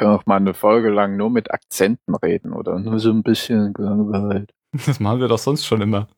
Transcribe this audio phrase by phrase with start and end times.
[0.00, 3.74] Können auch mal eine Folge lang nur mit Akzenten reden oder nur so ein bisschen
[3.74, 4.50] gelangweilt.
[4.72, 6.08] Das machen wir doch sonst schon immer.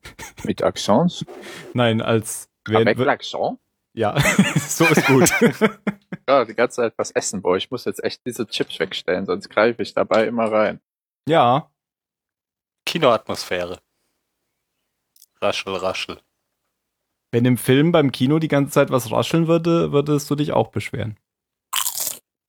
[0.45, 1.25] Mit Accents?
[1.73, 3.59] Nein, als Avec l'accent?
[3.91, 4.17] Ja,
[4.55, 5.29] so ist gut.
[6.29, 7.57] ja, die ganze Zeit was essen, boah.
[7.57, 10.79] Ich muss jetzt echt diese Chips wegstellen, sonst greife ich dabei immer rein.
[11.27, 11.69] Ja.
[12.85, 13.79] Kinoatmosphäre.
[15.41, 16.21] Raschel, raschel.
[17.33, 20.69] Wenn im Film beim Kino die ganze Zeit was rascheln würde, würdest du dich auch
[20.69, 21.17] beschweren.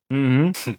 [0.08, 0.52] Mhm.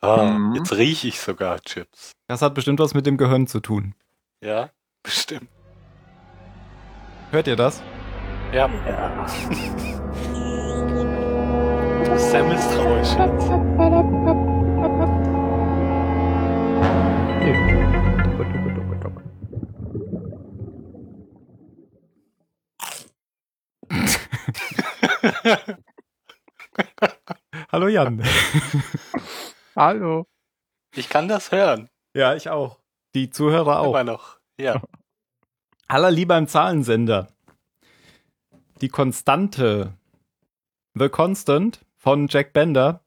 [0.00, 0.54] ah, mhm.
[0.56, 2.12] Jetzt rieche ich sogar Chips.
[2.26, 3.94] Das hat bestimmt was mit dem Gehirn zu tun.
[4.42, 4.70] Ja,
[5.02, 5.48] bestimmt.
[7.30, 7.82] Hört ihr das?
[8.52, 8.68] Ja.
[8.86, 9.26] ja.
[12.16, 13.16] Sehr misstrauisch.
[27.72, 28.22] Hallo Jan.
[29.76, 30.26] Hallo.
[30.94, 31.88] Ich kann das hören.
[32.14, 32.78] Ja, ich auch.
[33.14, 33.90] Die Zuhörer auch.
[33.90, 34.38] Immer noch.
[34.58, 34.82] Ja.
[35.88, 37.28] Aller lieber im Zahlensender.
[38.80, 39.94] Die Konstante.
[40.94, 43.04] The Constant von Jack Bender,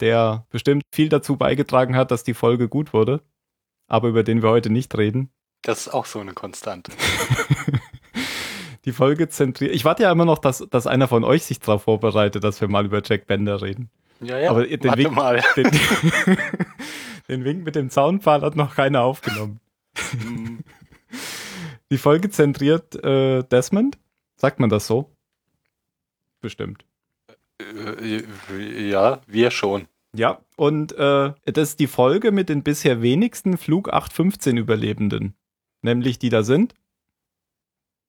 [0.00, 3.22] der bestimmt viel dazu beigetragen hat, dass die Folge gut wurde,
[3.86, 5.32] aber über den wir heute nicht reden.
[5.62, 6.92] Das ist auch so eine Konstante.
[8.84, 9.74] Die Folge zentriert.
[9.74, 12.68] Ich warte ja immer noch, dass, dass einer von euch sich darauf vorbereitet, dass wir
[12.68, 13.90] mal über Jack Bender reden.
[14.20, 14.50] Ja, ja.
[14.50, 15.42] Aber den Wink, mal.
[15.56, 15.70] Den,
[17.28, 19.60] den, Wink mit dem Zaunpfahl hat noch keiner aufgenommen.
[20.24, 20.60] Mhm.
[21.90, 23.98] Die Folge zentriert äh, Desmond.
[24.36, 25.10] Sagt man das so?
[26.40, 26.84] Bestimmt.
[27.60, 29.86] Äh, ja, wir schon.
[30.14, 35.34] Ja, und äh, das ist die Folge mit den bisher wenigsten Flug 815 Überlebenden.
[35.80, 36.74] Nämlich die da sind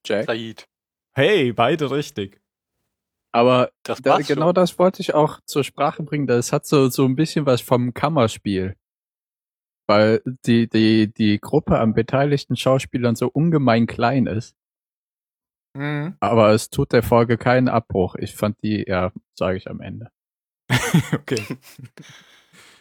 [0.06, 0.26] Jack.
[0.26, 0.68] Said.
[1.16, 2.42] Hey, beide richtig.
[3.32, 4.56] Aber das da, genau schon.
[4.56, 6.28] das wollte ich auch zur Sprache bringen.
[6.28, 8.76] Das hat so, so ein bisschen was vom Kammerspiel.
[9.88, 14.56] Weil die, die, die Gruppe an beteiligten Schauspielern so ungemein klein ist.
[15.76, 16.16] Mhm.
[16.20, 18.16] Aber es tut der Folge keinen Abbruch.
[18.16, 20.12] Ich fand die, ja, sage ich am Ende.
[21.14, 21.44] okay.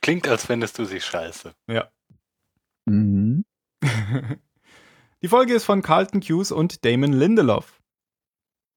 [0.03, 1.55] Klingt, als fändest du sie scheiße.
[1.69, 1.91] Ja.
[2.85, 3.45] Mhm.
[5.23, 7.81] Die Folge ist von Carlton Hughes und Damon Lindelof.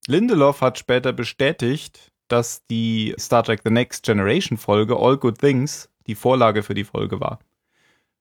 [0.06, 5.90] Lindelof hat später bestätigt, dass die Star Trek The Next Generation Folge All Good Things
[6.06, 7.40] die Vorlage für die Folge war.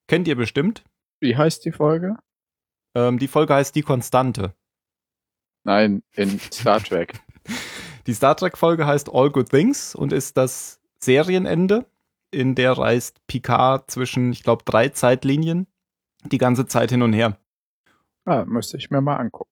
[0.08, 0.84] Kennt ihr bestimmt?
[1.20, 2.16] Wie heißt die Folge?
[2.94, 4.54] Ähm, die Folge heißt Die Konstante.
[5.64, 7.20] Nein, in Star Trek.
[8.06, 11.84] die Star Trek Folge heißt All Good Things und ist das Serienende.
[12.30, 15.66] In der reist Picard zwischen, ich glaube, drei Zeitlinien
[16.24, 17.38] die ganze Zeit hin und her.
[18.24, 19.50] Ah, müsste ich mir mal angucken.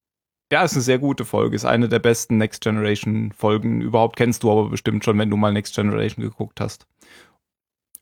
[0.52, 1.56] Ja, ist eine sehr gute Folge.
[1.56, 4.16] Ist eine der besten Next Generation Folgen überhaupt.
[4.16, 6.86] Kennst du aber bestimmt schon, wenn du mal Next Generation geguckt hast.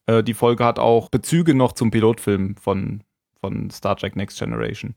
[0.07, 3.05] Äh, die Folge hat auch Bezüge noch zum Pilotfilm von,
[3.41, 4.95] von Star Trek Next Generation.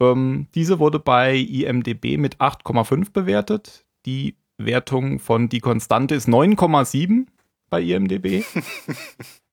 [0.00, 3.84] Ähm, diese wurde bei IMDB mit 8,5 bewertet.
[4.06, 7.26] Die Wertung von Die Konstante ist 9,7
[7.70, 8.44] bei IMDB.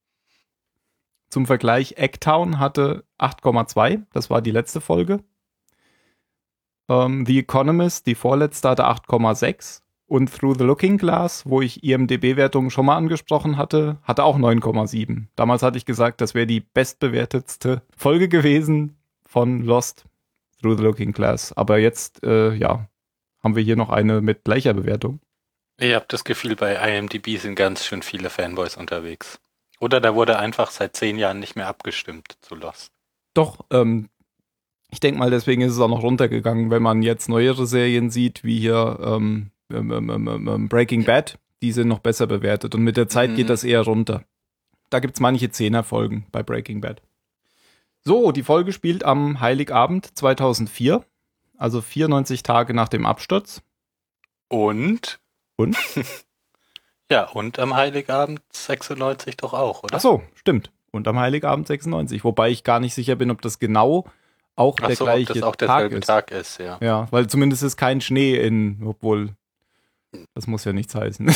[1.29, 5.23] Zum Vergleich, Eggtown hatte 8,2, das war die letzte Folge.
[6.89, 9.81] Ähm, The Economist, die vorletzte, hatte 8,6.
[10.09, 15.25] Und Through the Looking Glass, wo ich IMDB-Wertungen schon mal angesprochen hatte, hatte auch 9,7.
[15.35, 18.95] Damals hatte ich gesagt, das wäre die bestbewertetste Folge gewesen
[19.25, 20.05] von Lost,
[20.61, 21.51] Through the Looking Glass.
[21.51, 22.87] Aber jetzt, äh, ja,
[23.43, 25.19] haben wir hier noch eine mit gleicher Bewertung.
[25.77, 29.39] Ich habe das Gefühl, bei IMDb sind ganz schön viele Fanboys unterwegs.
[29.79, 32.91] Oder da wurde einfach seit zehn Jahren nicht mehr abgestimmt zu Lost.
[33.33, 34.09] Doch, ähm,
[34.89, 38.43] ich denke mal, deswegen ist es auch noch runtergegangen, wenn man jetzt neuere Serien sieht,
[38.43, 42.97] wie hier ähm, ähm, ähm, ähm Breaking Bad, die sind noch besser bewertet und mit
[42.97, 43.35] der Zeit mhm.
[43.35, 44.23] geht das eher runter.
[44.89, 47.01] Da gibt es manche Zehnerfolgen bei Breaking Bad.
[48.05, 51.03] So, die Folge spielt am Heiligabend 2004,
[51.57, 53.61] also 94 Tage nach dem Absturz.
[54.47, 55.19] Und?
[55.57, 55.75] Und?
[57.11, 59.95] Ja, und am Heiligabend 96 doch auch, oder?
[59.95, 60.71] Ach so, stimmt.
[60.91, 62.23] Und am Heiligabend 96.
[62.23, 64.05] Wobei ich gar nicht sicher bin, ob das genau
[64.55, 66.07] auch Ach der so, gleiche ob das auch Tag ist.
[66.07, 66.77] Tag ist, ja.
[66.81, 69.29] Ja, weil zumindest ist kein Schnee in, obwohl,
[70.33, 71.31] das muss ja nichts heißen.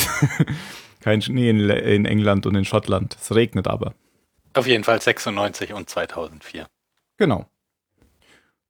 [0.99, 3.15] kein Schnee in, in England und in Schottland.
[3.21, 3.93] Es regnet aber.
[4.53, 6.67] Auf jeden Fall 96 und 2004.
[7.17, 7.45] Genau.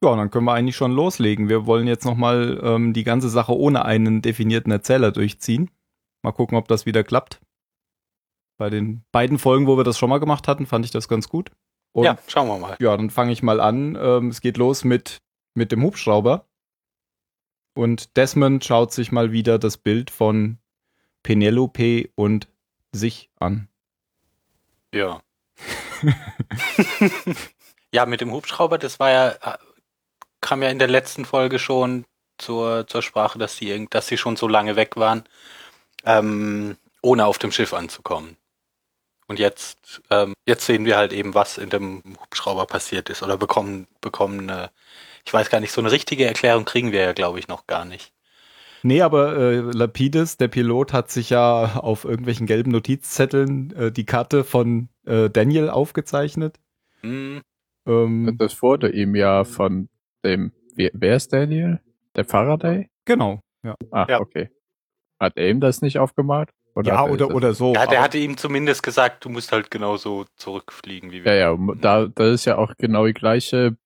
[0.03, 1.47] Ja, dann können wir eigentlich schon loslegen.
[1.47, 5.69] Wir wollen jetzt nochmal ähm, die ganze Sache ohne einen definierten Erzähler durchziehen.
[6.23, 7.41] Mal gucken, ob das wieder klappt.
[8.57, 11.29] Bei den beiden Folgen, wo wir das schon mal gemacht hatten, fand ich das ganz
[11.29, 11.51] gut.
[11.93, 12.77] Und, ja, schauen wir mal.
[12.79, 13.97] Ja, dann fange ich mal an.
[13.99, 15.21] Ähm, es geht los mit,
[15.55, 16.47] mit dem Hubschrauber.
[17.73, 20.59] Und Desmond schaut sich mal wieder das Bild von
[21.23, 22.47] Penelope und
[22.91, 23.67] sich an.
[24.93, 25.21] Ja.
[27.93, 29.57] ja, mit dem Hubschrauber, das war ja, äh,
[30.41, 32.05] kam ja in der letzten Folge schon
[32.37, 35.23] zur, zur Sprache, dass sie, dass sie schon so lange weg waren,
[36.05, 38.37] ähm, ohne auf dem Schiff anzukommen.
[39.27, 43.37] Und jetzt, ähm, jetzt sehen wir halt eben, was in dem Hubschrauber passiert ist oder
[43.37, 44.71] bekommen, bekommen eine,
[45.25, 47.85] ich weiß gar nicht, so eine richtige Erklärung kriegen wir ja, glaube ich, noch gar
[47.85, 48.11] nicht.
[48.83, 54.05] Nee, aber äh, Lapidus, der Pilot, hat sich ja auf irgendwelchen gelben Notizzetteln äh, die
[54.05, 56.59] Karte von äh, Daniel aufgezeichnet.
[57.01, 57.41] Mhm.
[57.85, 59.87] Ähm, das wurde ihm ja von
[60.25, 61.79] dem, wer, wer ist Daniel?
[62.15, 62.89] Der Faraday?
[63.05, 63.75] Genau, ja.
[63.91, 64.19] Ach, ja.
[64.19, 64.49] okay.
[65.21, 66.49] Hat er ihm das nicht aufgemalt?
[66.73, 67.75] Oder ja, oder, oder so.
[67.75, 71.35] Ja, der hatte ihm zumindest gesagt, du musst halt genauso zurückfliegen wie wir.
[71.35, 73.77] Ja, ja, da, das ist ja auch genau die gleiche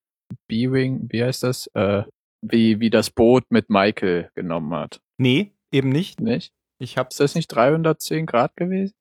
[0.47, 1.67] B-Wing, wie heißt das?
[1.73, 2.03] Äh,
[2.41, 5.01] wie, wie das Boot mit Michael genommen hat.
[5.17, 6.21] Nee, eben nicht.
[6.21, 6.53] Nicht?
[6.79, 7.15] Ich hab's.
[7.15, 8.93] Ist das nicht 310 Grad gewesen?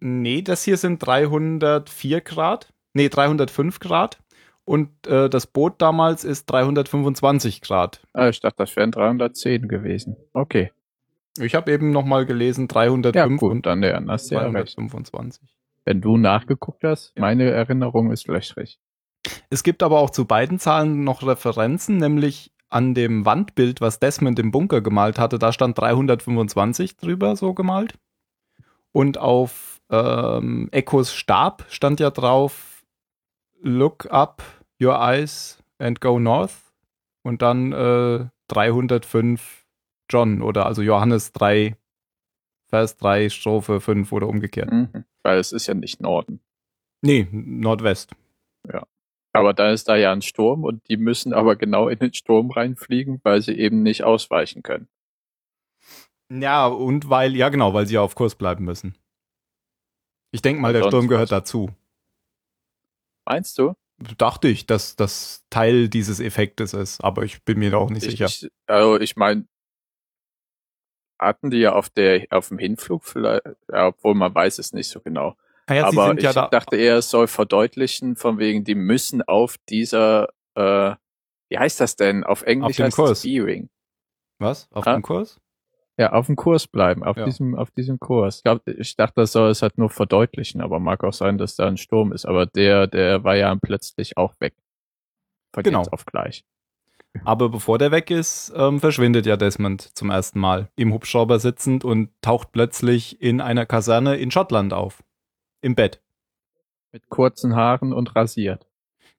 [0.00, 2.74] Nee, das hier sind 304 Grad.
[2.92, 4.18] Nee, 305 Grad.
[4.64, 8.02] Und äh, das Boot damals ist 325 Grad.
[8.12, 10.16] Ah, ich dachte, das wären 310 gewesen.
[10.34, 10.70] Okay.
[11.40, 15.48] Ich habe eben nochmal gelesen, 305 ja, gut, und dann der hast 325.
[15.84, 17.22] Wenn du nachgeguckt hast, ja.
[17.22, 18.78] meine Erinnerung ist löchrig.
[19.50, 24.38] Es gibt aber auch zu beiden Zahlen noch Referenzen, nämlich an dem Wandbild, was Desmond
[24.38, 27.94] im Bunker gemalt hatte, da stand 325 drüber so gemalt.
[28.92, 32.84] Und auf ähm, Echos Stab stand ja drauf,
[33.60, 34.42] look up
[34.80, 36.56] your eyes and go north.
[37.22, 39.66] Und dann äh, 305
[40.08, 41.76] John oder also Johannes 3,
[42.68, 44.70] Vers 3, Strophe 5 oder umgekehrt.
[44.70, 46.40] Mhm, weil es ist ja nicht Norden.
[47.02, 48.12] Nee, Nordwest.
[48.70, 48.86] Ja.
[49.32, 52.50] Aber da ist da ja ein Sturm und die müssen aber genau in den Sturm
[52.50, 54.88] reinfliegen, weil sie eben nicht ausweichen können.
[56.30, 58.94] Ja, und weil, ja genau, weil sie auf Kurs bleiben müssen.
[60.30, 61.44] Ich denke mal, der Sturm gehört was?
[61.44, 61.70] dazu.
[63.24, 63.74] Meinst du?
[64.16, 68.04] Dachte ich, dass das Teil dieses Effektes ist, aber ich bin mir da auch nicht
[68.04, 68.26] ich, sicher.
[68.26, 69.46] Ich, also ich meine,
[71.18, 74.88] hatten die ja auf der auf dem Hinflug vielleicht, ja, obwohl man weiß es nicht
[74.88, 75.36] so genau.
[75.66, 79.20] Ah ja, Aber ich ja da dachte eher, es soll verdeutlichen, von wegen, die müssen
[79.20, 80.94] auf dieser, äh,
[81.50, 82.24] wie heißt das denn?
[82.24, 83.20] Auf Englisch auf dem heißt Kurs.
[83.20, 83.68] Spearing.
[84.38, 84.66] Was?
[84.72, 84.94] Auf ha?
[84.94, 85.38] dem Kurs?
[85.98, 87.24] Ja, auf dem Kurs bleiben, auf ja.
[87.24, 88.36] diesem, auf diesem Kurs.
[88.36, 91.56] Ich, glaub, ich dachte, das soll es halt nur verdeutlichen, aber mag auch sein, dass
[91.56, 92.24] da ein Sturm ist.
[92.24, 94.54] Aber der, der war ja plötzlich auch weg.
[95.52, 95.82] Von genau.
[95.90, 96.44] auf gleich.
[97.24, 101.84] Aber bevor der weg ist, ähm, verschwindet ja Desmond zum ersten Mal im Hubschrauber sitzend
[101.84, 105.02] und taucht plötzlich in einer Kaserne in Schottland auf.
[105.60, 106.00] Im Bett.
[106.92, 108.66] Mit kurzen Haaren und rasiert.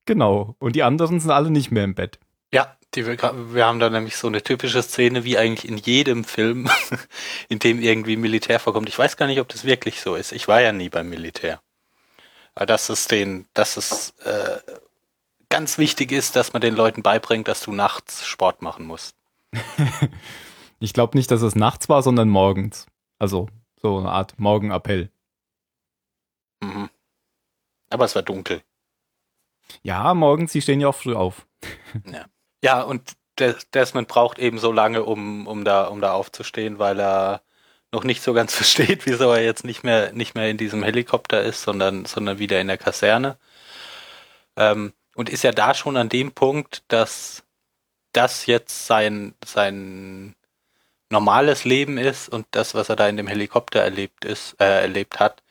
[0.05, 0.55] Genau.
[0.59, 2.19] Und die anderen sind alle nicht mehr im Bett.
[2.51, 6.69] Ja, die, wir haben da nämlich so eine typische Szene wie eigentlich in jedem Film,
[7.49, 8.89] in dem irgendwie Militär vorkommt.
[8.89, 10.31] Ich weiß gar nicht, ob das wirklich so ist.
[10.31, 11.61] Ich war ja nie beim Militär.
[12.55, 14.57] Aber dass es den, dass es äh,
[15.49, 19.15] ganz wichtig ist, dass man den Leuten beibringt, dass du nachts Sport machen musst.
[20.79, 22.85] ich glaube nicht, dass es nachts war, sondern morgens.
[23.17, 23.49] Also
[23.81, 25.09] so eine Art Morgenappell.
[26.61, 26.89] Mhm.
[27.89, 28.61] Aber es war dunkel.
[29.81, 31.47] Ja, morgens, sie stehen ja auch früh auf.
[32.11, 32.25] ja.
[32.63, 33.15] ja, und
[33.73, 37.41] Desmond braucht eben so lange, um, um, da, um da aufzustehen, weil er
[37.91, 41.41] noch nicht so ganz versteht, wieso er jetzt nicht mehr, nicht mehr in diesem Helikopter
[41.41, 43.37] ist, sondern, sondern wieder in der Kaserne.
[44.55, 47.43] Ähm, und ist ja da schon an dem Punkt, dass
[48.13, 50.33] das jetzt sein, sein
[51.09, 55.19] normales Leben ist und das, was er da in dem Helikopter erlebt ist, äh, erlebt
[55.19, 55.43] hat,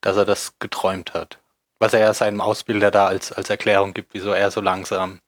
[0.00, 1.38] dass er das geträumt hat.
[1.78, 5.20] Was er ja seinem Ausbilder da als, als Erklärung gibt, wieso er so langsam,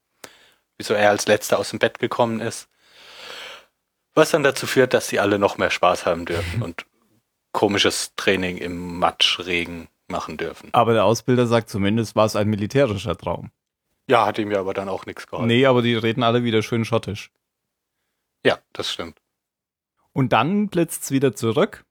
[0.78, 2.70] wieso er als letzter aus dem Bett gekommen ist.
[4.14, 6.87] Was dann dazu führt, dass sie alle noch mehr Spaß haben dürfen und
[7.52, 10.70] komisches Training im Matschregen machen dürfen.
[10.72, 13.50] Aber der Ausbilder sagt zumindest, war es ein militärischer Traum.
[14.12, 15.47] Ja, hat ihm ja aber dann auch nichts geholfen.
[15.47, 17.31] Nee, aber die reden alle wieder schön schottisch.
[18.45, 19.16] Ja, das stimmt.
[20.12, 21.87] Und dann blitzt's wieder zurück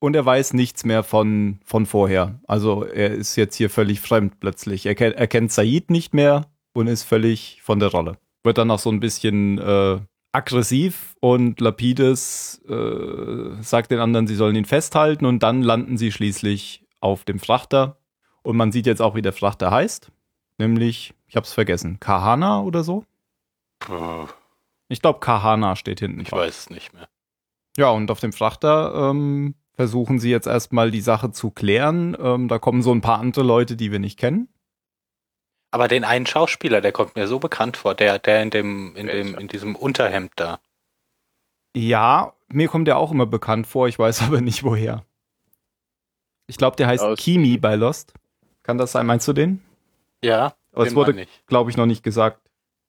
[0.00, 2.40] und er weiß nichts mehr von, von vorher.
[2.48, 4.86] Also er ist jetzt hier völlig fremd plötzlich.
[4.86, 8.18] Er, er kennt Said nicht mehr und ist völlig von der Rolle.
[8.42, 10.00] Wird dann auch so ein bisschen äh,
[10.32, 16.10] aggressiv und Lapides äh, sagt den anderen, sie sollen ihn festhalten und dann landen sie
[16.10, 17.98] schließlich auf dem Frachter.
[18.42, 20.10] Und man sieht jetzt auch, wie der Frachter heißt.
[20.58, 21.98] Nämlich ich hab's vergessen.
[21.98, 23.06] Kahana oder so?
[24.88, 26.20] Ich glaube, Kahana steht hinten.
[26.20, 26.40] Ich drauf.
[26.40, 27.08] weiß es nicht mehr.
[27.78, 32.14] Ja, und auf dem Frachter ähm, versuchen sie jetzt erstmal die Sache zu klären.
[32.20, 34.48] Ähm, da kommen so ein paar andere Leute, die wir nicht kennen.
[35.70, 39.06] Aber den einen Schauspieler, der kommt mir so bekannt vor, der, der in dem, in
[39.06, 40.60] dem, in diesem Unterhemd da.
[41.74, 45.02] Ja, mir kommt der auch immer bekannt vor, ich weiß aber nicht woher.
[46.46, 48.12] Ich glaube, der heißt Kimi bei Lost.
[48.64, 49.06] Kann das sein?
[49.06, 49.62] Meinst du den?
[50.22, 50.54] Ja.
[50.72, 52.40] Aber es wurde, glaube ich, noch nicht gesagt.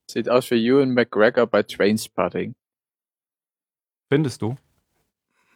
[0.09, 2.55] Sieht aus wie Ewan McGregor bei Trainspotting.
[4.09, 4.55] Findest du?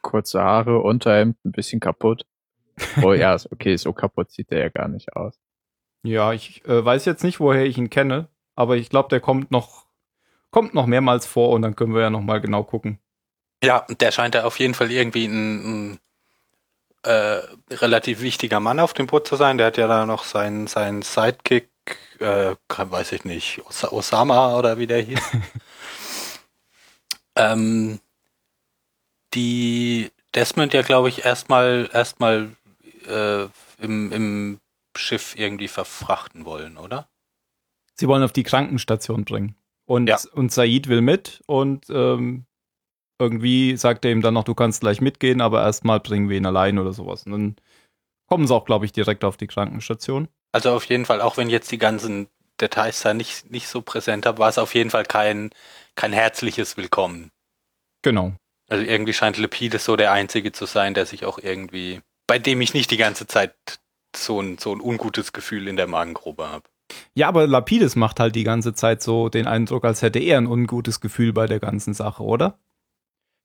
[0.02, 2.26] Kurze Haare, Unterhemd, ein bisschen kaputt.
[3.02, 5.40] Oh ja, okay, so kaputt sieht der ja gar nicht aus.
[6.04, 9.52] Ja, ich äh, weiß jetzt nicht, woher ich ihn kenne, aber ich glaube, der kommt
[9.52, 9.86] noch,
[10.52, 13.00] kommt noch mehrmals vor und dann können wir ja noch mal genau gucken.
[13.64, 16.00] Ja, der scheint ja auf jeden Fall irgendwie ein, ein
[17.04, 17.42] äh,
[17.72, 19.58] relativ wichtiger Mann auf dem Boot zu sein.
[19.58, 21.70] Der hat ja da noch seinen, seinen Sidekick,
[22.20, 25.22] äh, weiß ich nicht, Os Osama oder wie der hieß.
[27.36, 28.00] ähm,
[29.34, 32.56] die Desmond ja, glaube ich, erstmal erstmal
[33.08, 33.48] äh,
[33.80, 34.60] im, im
[34.96, 37.08] Schiff irgendwie verfrachten wollen, oder?
[37.96, 39.56] Sie wollen auf die Krankenstation bringen.
[39.86, 40.20] Und, ja.
[40.34, 42.46] und Said will mit und ähm,
[43.20, 46.46] irgendwie sagt er ihm dann noch, du kannst gleich mitgehen, aber erstmal bringen wir ihn
[46.46, 47.26] allein oder sowas.
[47.26, 47.56] Und dann
[48.28, 50.28] kommen sie auch, glaube ich, direkt auf die Krankenstation.
[50.52, 52.28] Also auf jeden Fall, auch wenn jetzt die ganzen
[52.60, 55.52] Details da nicht, nicht so präsent haben, war es auf jeden Fall kein,
[55.96, 57.32] kein herzliches Willkommen.
[58.02, 58.34] Genau.
[58.70, 62.62] Also irgendwie scheint Lepides so der Einzige zu sein, der sich auch irgendwie, bei dem
[62.62, 63.54] ich nicht die ganze Zeit
[64.16, 66.64] so ein, so ein ungutes Gefühl in der Magengrube habe.
[67.14, 70.48] Ja, aber Lapides macht halt die ganze Zeit so den Eindruck, als hätte er ein
[70.48, 72.60] ungutes Gefühl bei der ganzen Sache, oder?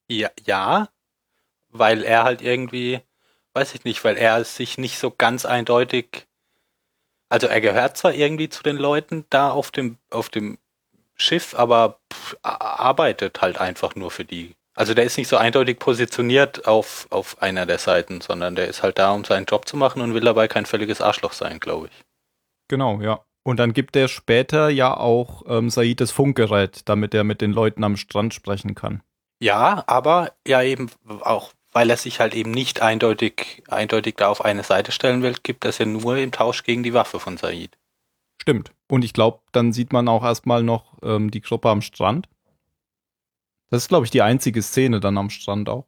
[0.08, 0.88] Ja, ja,
[1.68, 3.00] weil er halt irgendwie,
[3.54, 6.26] weiß ich nicht, weil er sich nicht so ganz eindeutig,
[7.28, 10.59] also er gehört zwar irgendwie zu den Leuten da auf dem, auf dem
[11.14, 14.54] Schiff, aber pff, arbeitet halt einfach nur für die.
[14.75, 18.82] Also der ist nicht so eindeutig positioniert auf, auf einer der Seiten, sondern der ist
[18.82, 21.88] halt da, um seinen Job zu machen und will dabei kein völliges Arschloch sein, glaube
[21.88, 22.04] ich.
[22.68, 23.23] Genau, ja.
[23.44, 27.52] Und dann gibt er später ja auch ähm, Said das Funkgerät, damit er mit den
[27.52, 29.02] Leuten am Strand sprechen kann.
[29.40, 30.90] Ja, aber ja eben
[31.21, 35.35] auch, weil er sich halt eben nicht eindeutig, eindeutig da auf eine Seite stellen will,
[35.43, 37.79] gibt es ja nur im Tausch gegen die Waffe von Said.
[38.41, 38.73] Stimmt.
[38.88, 42.29] Und ich glaube, dann sieht man auch erstmal noch ähm, die Gruppe am Strand.
[43.71, 45.87] Das ist, glaube ich, die einzige Szene dann am Strand auch.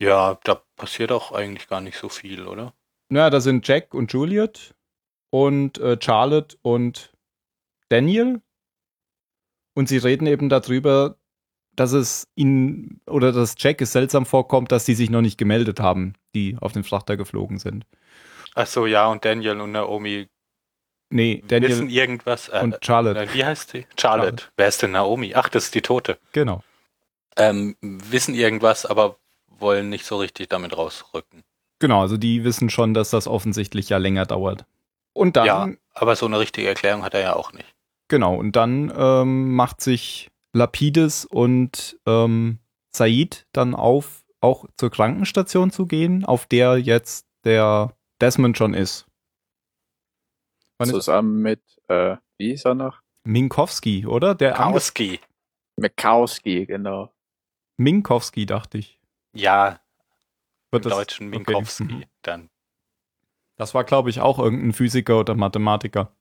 [0.00, 2.74] Ja, da passiert auch eigentlich gar nicht so viel, oder?
[3.08, 4.74] Naja, da sind Jack und Juliet
[5.30, 7.12] und äh, Charlotte und
[7.88, 8.42] Daniel.
[9.76, 11.16] Und sie reden eben darüber,
[11.76, 15.80] dass es ihnen oder dass Jack es seltsam vorkommt, dass die sich noch nicht gemeldet
[15.80, 17.84] haben, die auf den Frachter geflogen sind.
[18.54, 20.28] Ach so, ja, und Daniel und Naomi
[21.10, 22.48] nee, Daniel wissen irgendwas.
[22.48, 23.20] Äh, und Charlotte.
[23.20, 23.86] Äh, wie heißt die?
[23.98, 24.26] Charlotte.
[24.26, 24.44] Charlotte.
[24.56, 25.34] Wer ist denn Naomi?
[25.34, 26.18] Ach, das ist die Tote.
[26.32, 26.62] Genau.
[27.36, 29.16] Ähm, wissen irgendwas, aber
[29.46, 31.42] wollen nicht so richtig damit rausrücken.
[31.80, 34.64] Genau, also die wissen schon, dass das offensichtlich ja länger dauert.
[35.12, 35.46] Und dann.
[35.46, 37.74] Ja, aber so eine richtige Erklärung hat er ja auch nicht.
[38.08, 45.70] Genau, und dann ähm, macht sich Lapides und ähm, Said dann auf, auch zur Krankenstation
[45.70, 49.06] zu gehen, auf der jetzt der Desmond schon ist.
[50.78, 53.02] Wann Zusammen ist mit, äh, wie ist er noch?
[53.24, 54.34] Minkowski, oder?
[54.34, 55.20] Der Minkowski.
[55.76, 57.12] Minkowski, genau.
[57.76, 59.00] Minkowski, dachte ich.
[59.34, 59.80] Ja,
[60.70, 60.98] Wird im das?
[60.98, 62.06] deutschen Minkowski okay.
[62.22, 62.50] Dann.
[63.56, 66.14] Das war, glaube ich, auch irgendein Physiker oder Mathematiker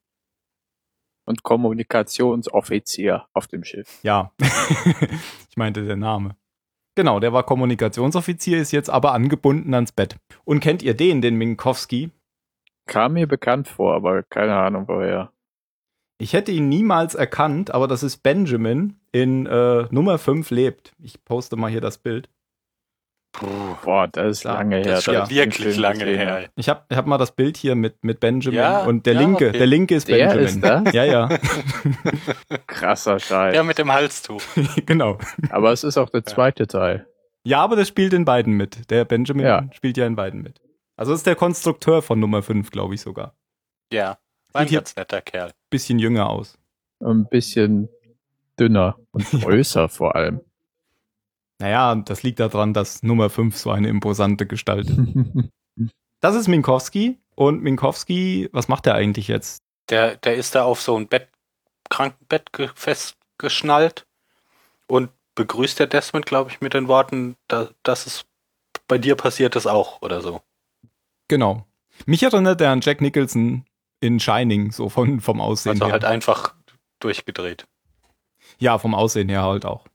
[1.26, 4.00] und Kommunikationsoffizier auf dem Schiff.
[4.04, 4.32] Ja,
[5.50, 6.36] ich meinte der Name.
[6.96, 10.18] Genau, der war Kommunikationsoffizier, ist jetzt aber angebunden ans Bett.
[10.46, 12.12] Und kennt ihr den, den Minkowski?
[12.86, 15.32] Kam mir bekannt vor, aber keine Ahnung woher.
[16.20, 20.94] Ich hätte ihn niemals erkannt, aber das ist Benjamin in äh, Nummer 5 lebt.
[21.00, 22.30] Ich poste mal hier das Bild.
[23.40, 24.84] Boah, das ist lange her.
[24.86, 25.30] Das ist schon ja.
[25.30, 26.50] wirklich lange her.
[26.56, 29.20] Ich habe ich hab mal das Bild hier mit, mit Benjamin ja, und der ja,
[29.22, 29.58] linke, okay.
[29.58, 30.46] der linke ist der Benjamin.
[30.46, 30.94] Ist das?
[30.94, 31.30] Ja, ja.
[32.68, 33.54] Krasser Scheiß.
[33.54, 34.42] Der mit dem Halstuch.
[34.86, 35.18] genau.
[35.50, 37.08] Aber es ist auch der zweite Teil.
[37.44, 38.90] Ja, aber das spielt in beiden mit.
[38.90, 40.62] Der Benjamin spielt ja in beiden mit.
[40.96, 43.36] Also ist der Konstrukteur von Nummer 5, glaube ich sogar.
[43.92, 44.18] Ja,
[44.54, 45.52] ein ganz netter Kerl.
[45.70, 46.58] Bisschen jünger aus.
[47.00, 47.90] Ein bisschen
[48.60, 50.42] dünner und größer vor allem.
[51.64, 55.00] Naja, das liegt daran, dass Nummer 5 so eine imposante Gestalt ist.
[56.20, 57.18] das ist Minkowski.
[57.36, 59.62] Und Minkowski, was macht er eigentlich jetzt?
[59.88, 61.30] Der, der ist da auf so ein Bett,
[61.90, 64.06] Krankenbett festgeschnallt
[64.88, 68.26] und begrüßt der Desmond, glaube ich, mit den Worten, da, dass es
[68.90, 70.42] bei dir passiert ist auch oder so.
[71.30, 71.66] Genau.
[72.06, 73.64] Mich erinnert er an Jack Nicholson
[74.02, 75.94] in Shining, so von, vom Aussehen also her.
[75.94, 76.56] Also halt einfach
[77.00, 77.66] durchgedreht.
[78.60, 79.86] Ja, vom Aussehen her halt auch.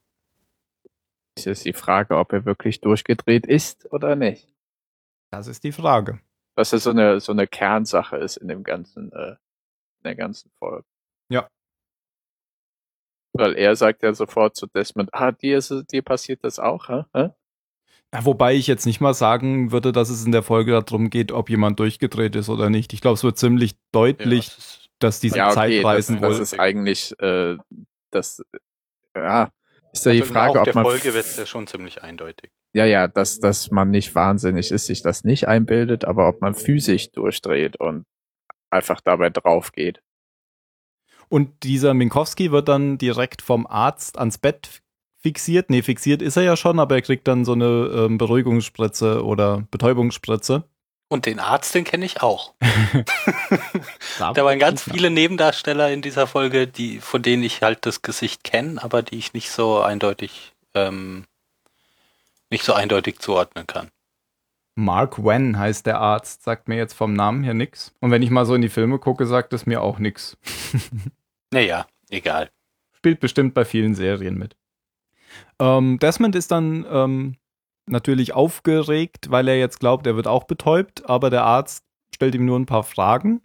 [1.39, 4.49] Ist jetzt die Frage, ob er wirklich durchgedreht ist oder nicht.
[5.31, 6.21] Das ist die Frage.
[6.55, 10.51] Was ja so eine, so eine Kernsache ist in dem ganzen, äh, in der ganzen
[10.59, 10.85] Folge.
[11.31, 11.49] Ja.
[13.33, 17.31] Weil er sagt ja sofort zu Desmond, ah, dir, ist, dir passiert das auch, hä?
[18.11, 21.51] Wobei ich jetzt nicht mal sagen würde, dass es in der Folge darum geht, ob
[21.51, 22.95] jemand durchgedreht ist oder nicht.
[22.95, 26.53] Ich glaube, es wird ziemlich deutlich, ja, das dass diese ja, okay, Zeitreisen das, das
[26.53, 27.59] ist eigentlich äh,
[28.11, 28.43] das
[29.15, 29.51] ja
[29.93, 32.51] ist ja die also Frage, ob der man Folge wird ja schon ziemlich eindeutig.
[32.73, 36.55] Ja, ja, dass dass man nicht wahnsinnig ist, sich das nicht einbildet, aber ob man
[36.55, 38.05] physisch durchdreht und
[38.71, 40.03] einfach dabei drauf geht.
[41.29, 44.83] Und dieser Minkowski wird dann direkt vom Arzt ans Bett
[45.21, 45.69] fixiert.
[45.69, 49.67] Nee, fixiert ist er ja schon, aber er kriegt dann so eine ähm, Beruhigungsspritze oder
[49.71, 50.65] Betäubungsspritze.
[51.09, 52.55] Und den Arzt, den kenne ich auch.
[54.19, 58.45] da waren ganz viele Nebendarsteller in dieser Folge, die, von denen ich halt das Gesicht
[58.45, 61.25] kenne, aber die ich nicht so eindeutig, ähm,
[62.51, 63.91] nicht so eindeutig zuordnen kann.
[64.79, 67.93] Mark Wen heißt der Arzt, sagt mir jetzt vom Namen her nix.
[68.01, 70.37] Und wenn ich mal so in die Filme gucke, sagt es mir auch nix.
[71.51, 72.51] naja, egal.
[72.93, 74.57] Spielt bestimmt bei vielen Serien mit.
[75.59, 77.37] Ähm, Desmond ist dann ähm,
[77.91, 82.47] natürlich aufgeregt, weil er jetzt glaubt, er wird auch betäubt, aber der Arzt stellt ihm
[82.47, 83.43] nur ein paar Fragen.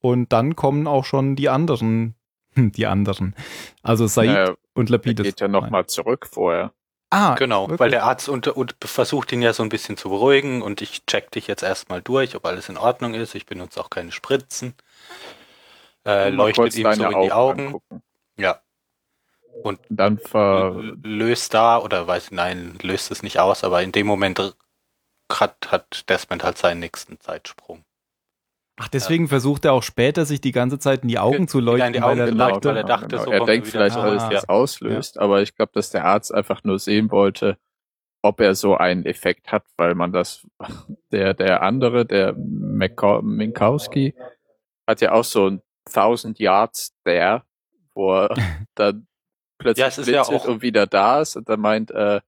[0.00, 2.14] Und dann kommen auch schon die anderen,
[2.56, 3.34] die anderen.
[3.82, 5.26] Also Said naja, und Lapidus.
[5.26, 6.72] Er geht ja nochmal zurück vorher.
[7.10, 7.80] Ah, genau, wirklich?
[7.80, 11.06] weil der Arzt und, und versucht ihn ja so ein bisschen zu beruhigen und ich
[11.06, 13.34] check dich jetzt erstmal durch, ob alles in Ordnung ist.
[13.36, 14.74] Ich benutze auch keine Spritzen.
[16.04, 17.66] Äh, leuchtet ihm so in die Augen.
[17.66, 18.02] Angucken.
[18.36, 18.60] Ja.
[19.62, 20.20] Und dann
[21.02, 24.54] löst da, oder weiß ich, nein, löst es nicht aus, aber in dem Moment
[25.32, 27.84] hat, hat Desmond halt seinen nächsten Zeitsprung.
[28.78, 29.28] Ach, deswegen ja.
[29.28, 32.18] versucht er auch später, sich die ganze Zeit in die Augen zu leuchten, die Augen,
[32.18, 33.24] weil, er genau, dachte, weil er dachte, genau.
[33.24, 35.22] so er denkt vielleicht, dass es das auslöst, ja.
[35.22, 37.56] aber ich glaube, dass der Arzt einfach nur sehen wollte,
[38.22, 40.46] ob er so einen Effekt hat, weil man das,
[41.10, 44.14] der, der andere, der Minkowski,
[44.86, 47.44] hat ja auch so ein 1000 Yards der,
[47.94, 48.34] wo er
[48.74, 49.06] dann
[49.58, 52.20] plötzlich ja, es ist ja auch und wieder da ist und er meint, äh,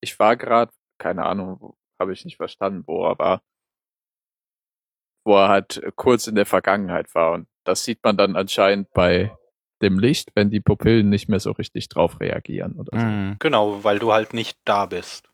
[0.00, 3.42] ich war gerade, keine Ahnung, habe ich nicht verstanden, wo er war,
[5.24, 9.36] wo er halt kurz in der Vergangenheit war und das sieht man dann anscheinend bei
[9.82, 13.06] dem Licht, wenn die Pupillen nicht mehr so richtig drauf reagieren oder so.
[13.06, 13.36] Mhm.
[13.38, 15.28] Genau, weil du halt nicht da bist.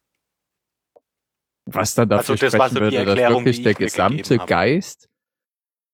[1.66, 5.08] Was dann dafür also sprechen so würde, dass wirklich der gesamte Geist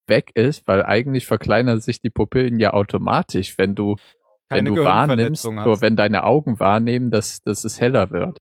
[0.07, 3.97] weg ist, weil eigentlich verkleinern sich die Pupillen ja automatisch, wenn du
[4.49, 8.39] keine wenn du wahrnimmst, so, wenn deine Augen wahrnehmen, dass, dass es heller wird.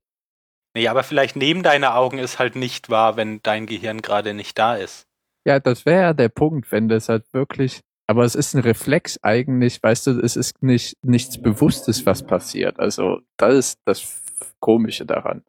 [0.76, 4.58] Nee, aber vielleicht neben deine Augen ist halt nicht wahr, wenn dein Gehirn gerade nicht
[4.58, 5.06] da ist.
[5.46, 9.18] Ja, das wäre ja der Punkt, wenn das halt wirklich, aber es ist ein Reflex
[9.22, 12.78] eigentlich, weißt du, es ist nicht, nichts Bewusstes, was passiert.
[12.78, 14.22] Also, das ist das
[14.60, 15.44] Komische daran.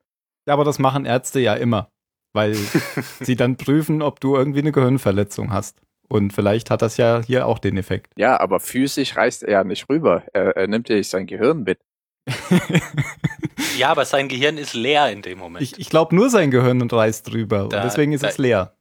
[0.48, 1.90] Ja, aber das machen Ärzte ja immer,
[2.34, 2.54] weil
[3.20, 5.82] sie dann prüfen, ob du irgendwie eine Gehirnverletzung hast.
[6.10, 8.14] Und vielleicht hat das ja hier auch den Effekt.
[8.16, 10.24] Ja, aber physisch reist er ja nicht rüber.
[10.34, 11.80] Er, er nimmt ja nicht sein Gehirn mit.
[13.78, 15.64] ja, aber sein Gehirn ist leer in dem Moment.
[15.64, 17.68] Ich, ich glaube, nur sein Gehirn reist rüber.
[17.70, 18.74] Da, und deswegen ist da, es leer.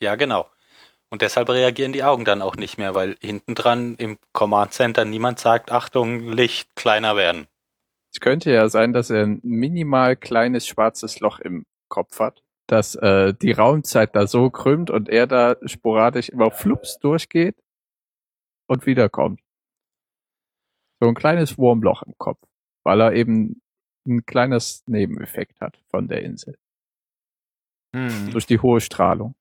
[0.00, 0.48] Ja, genau.
[1.10, 5.04] Und deshalb reagieren die Augen dann auch nicht mehr, weil hinten dran im Command Center
[5.04, 7.46] niemand sagt, Achtung, Licht kleiner werden.
[8.12, 12.94] Es könnte ja sein, dass er ein minimal kleines schwarzes Loch im Kopf hat dass
[12.96, 17.56] äh, die Raumzeit da so krümmt und er da sporadisch immer flups durchgeht
[18.68, 19.40] und wiederkommt.
[21.00, 22.46] So ein kleines Wurmloch im Kopf,
[22.84, 23.62] weil er eben
[24.06, 26.58] ein kleines Nebeneffekt hat von der Insel.
[27.96, 28.30] Hm.
[28.30, 29.34] Durch die hohe Strahlung.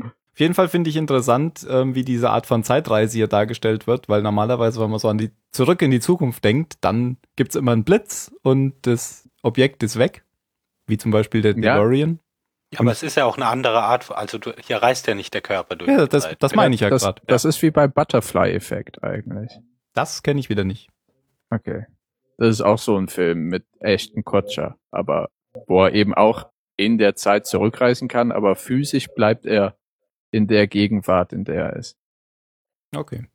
[0.00, 4.08] Auf jeden Fall finde ich interessant, ähm, wie diese Art von Zeitreise hier dargestellt wird,
[4.08, 7.72] weil normalerweise, wenn man so an die zurück in die Zukunft denkt, dann gibt's immer
[7.72, 10.24] einen Blitz und das Objekt ist weg
[10.86, 12.20] wie zum Beispiel der DeLorean.
[12.72, 15.32] Ja, aber es ist ja auch eine andere Art, also du, hier reißt ja nicht
[15.32, 15.90] der Körper durch.
[15.90, 17.22] Ja, das, das meine ich ja gerade.
[17.26, 19.52] Das ist wie beim Butterfly-Effekt eigentlich.
[19.92, 20.90] Das kenne ich wieder nicht.
[21.50, 21.86] Okay.
[22.36, 25.30] Das ist auch so ein Film mit echten Kotscher, aber
[25.66, 29.76] wo er eben auch in der Zeit zurückreisen kann, aber physisch bleibt er
[30.32, 31.96] in der Gegenwart, in der er ist.
[32.94, 33.28] Okay.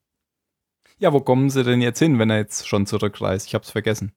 [0.97, 3.47] Ja, wo kommen sie denn jetzt hin, wenn er jetzt schon zurückreist?
[3.47, 4.11] Ich hab's vergessen.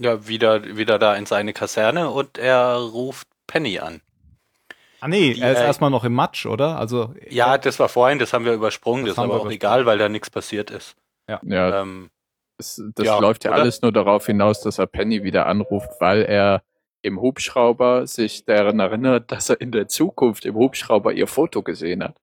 [0.00, 4.00] Ja, wieder, wieder da in seine Kaserne und er ruft Penny an.
[5.00, 6.78] Ah nee, die, er ist äh, erstmal noch im Matsch, oder?
[6.78, 9.86] Also Ja, das war vorhin, das haben wir übersprungen, das, das ist aber auch egal,
[9.86, 10.96] weil da nichts passiert ist.
[11.28, 11.40] Ja.
[11.44, 12.10] ja ähm,
[12.56, 13.62] das, das ja, läuft ja oder?
[13.62, 16.62] alles nur darauf hinaus, dass er Penny wieder anruft, weil er
[17.02, 22.02] im Hubschrauber sich daran erinnert, dass er in der Zukunft im Hubschrauber ihr Foto gesehen
[22.02, 22.16] hat.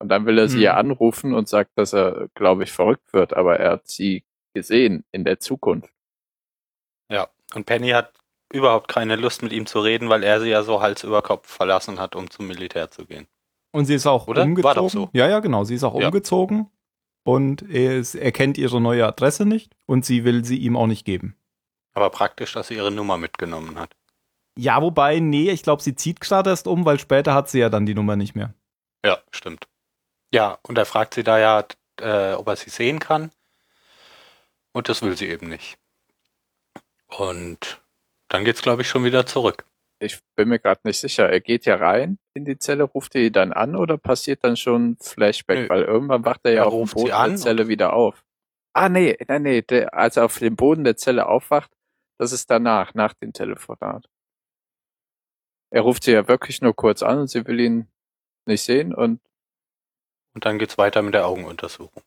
[0.00, 0.62] Und dann will er sie hm.
[0.62, 5.04] ja anrufen und sagt, dass er, glaube ich, verrückt wird, aber er hat sie gesehen
[5.10, 5.90] in der Zukunft.
[7.10, 8.12] Ja, und Penny hat
[8.52, 11.48] überhaupt keine Lust mit ihm zu reden, weil er sie ja so Hals über Kopf
[11.48, 13.26] verlassen hat, um zum Militär zu gehen.
[13.72, 14.42] Und sie ist auch Oder?
[14.42, 14.64] umgezogen.
[14.64, 15.10] War doch so.
[15.12, 15.64] Ja, ja, genau.
[15.64, 16.06] Sie ist auch ja.
[16.06, 16.70] umgezogen
[17.24, 20.86] und er, ist, er kennt ihre neue Adresse nicht und sie will sie ihm auch
[20.86, 21.36] nicht geben.
[21.92, 23.90] Aber praktisch, dass sie ihre Nummer mitgenommen hat.
[24.56, 27.68] Ja, wobei, nee, ich glaube, sie zieht gerade erst um, weil später hat sie ja
[27.68, 28.54] dann die Nummer nicht mehr.
[29.04, 29.68] Ja, stimmt.
[30.32, 31.64] Ja, und er fragt sie da ja,
[32.00, 33.30] äh, ob er sie sehen kann.
[34.72, 35.78] Und das will sie eben nicht.
[37.08, 37.82] Und
[38.28, 39.64] dann geht's, glaube ich, schon wieder zurück.
[40.00, 41.28] Ich bin mir gerade nicht sicher.
[41.28, 44.96] Er geht ja rein in die Zelle, ruft die dann an oder passiert dann schon
[45.00, 45.62] Flashback?
[45.62, 45.68] Nö.
[45.68, 48.24] Weil irgendwann wacht er ja er auf dem Boden der Zelle wieder auf.
[48.74, 49.62] Ah, nee, nee, nee.
[49.62, 51.72] Der, als er auf dem Boden der Zelle aufwacht,
[52.18, 54.08] das ist danach, nach dem Telefonat.
[55.70, 57.88] Er ruft sie ja wirklich nur kurz an und sie will ihn
[58.46, 59.20] nicht sehen und.
[60.34, 62.02] Und dann geht's weiter mit der Augenuntersuchung.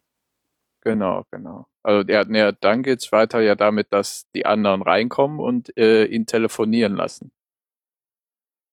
[0.81, 1.67] Genau, genau.
[1.83, 6.25] Also ja, ja, dann geht's weiter ja damit, dass die anderen reinkommen und äh, ihn
[6.25, 7.31] telefonieren lassen.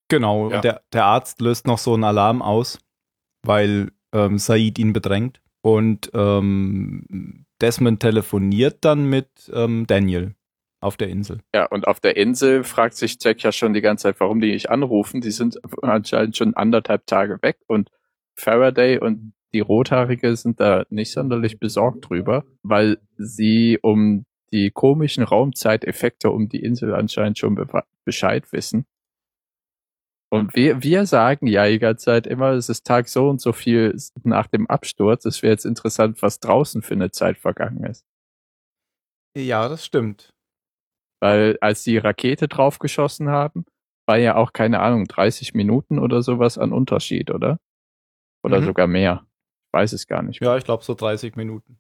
[0.09, 0.61] Genau, ja.
[0.61, 2.79] der, der Arzt löst noch so einen Alarm aus,
[3.43, 5.41] weil ähm, Said ihn bedrängt.
[5.61, 10.35] Und ähm, Desmond telefoniert dann mit ähm, Daniel
[10.81, 11.41] auf der Insel.
[11.55, 14.53] Ja, und auf der Insel fragt sich Jack ja schon die ganze Zeit, warum die
[14.53, 15.21] nicht anrufen.
[15.21, 17.91] Die sind anscheinend schon anderthalb Tage weg und
[18.37, 25.25] Faraday und die Rothaarige sind da nicht sonderlich besorgt drüber, weil sie um die komischen
[25.25, 27.67] Raumzeiteffekte um die Insel anscheinend schon be
[28.05, 28.87] Bescheid wissen.
[30.31, 33.53] Und wir, wir sagen ja die ganze Zeit immer, es ist Tag so und so
[33.53, 35.25] viel nach dem Absturz.
[35.25, 38.05] Es wäre jetzt interessant, was draußen für eine Zeit vergangen ist.
[39.37, 40.35] Ja, das stimmt.
[41.21, 43.65] Weil als die Rakete draufgeschossen haben,
[44.07, 47.59] war ja auch keine Ahnung, 30 Minuten oder sowas an Unterschied, oder?
[48.43, 48.65] Oder mhm.
[48.67, 49.27] sogar mehr.
[49.73, 50.41] Weiß es gar nicht.
[50.43, 51.79] Ja, ich glaube so 30 Minuten.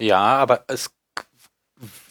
[0.00, 0.90] Ja, aber es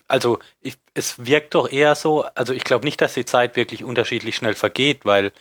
[0.07, 3.83] also ich, es wirkt doch eher so, also ich glaube nicht, dass die Zeit wirklich
[3.83, 5.31] unterschiedlich schnell vergeht, weil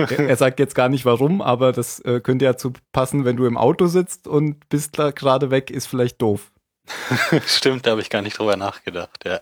[0.26, 3.46] er sagt jetzt gar nicht warum, aber das äh, könnte ja zu passen, wenn du
[3.46, 6.50] im Auto sitzt und bist da gerade weg, ist vielleicht doof.
[7.46, 9.40] Stimmt, da habe ich gar nicht drüber nachgedacht, ja.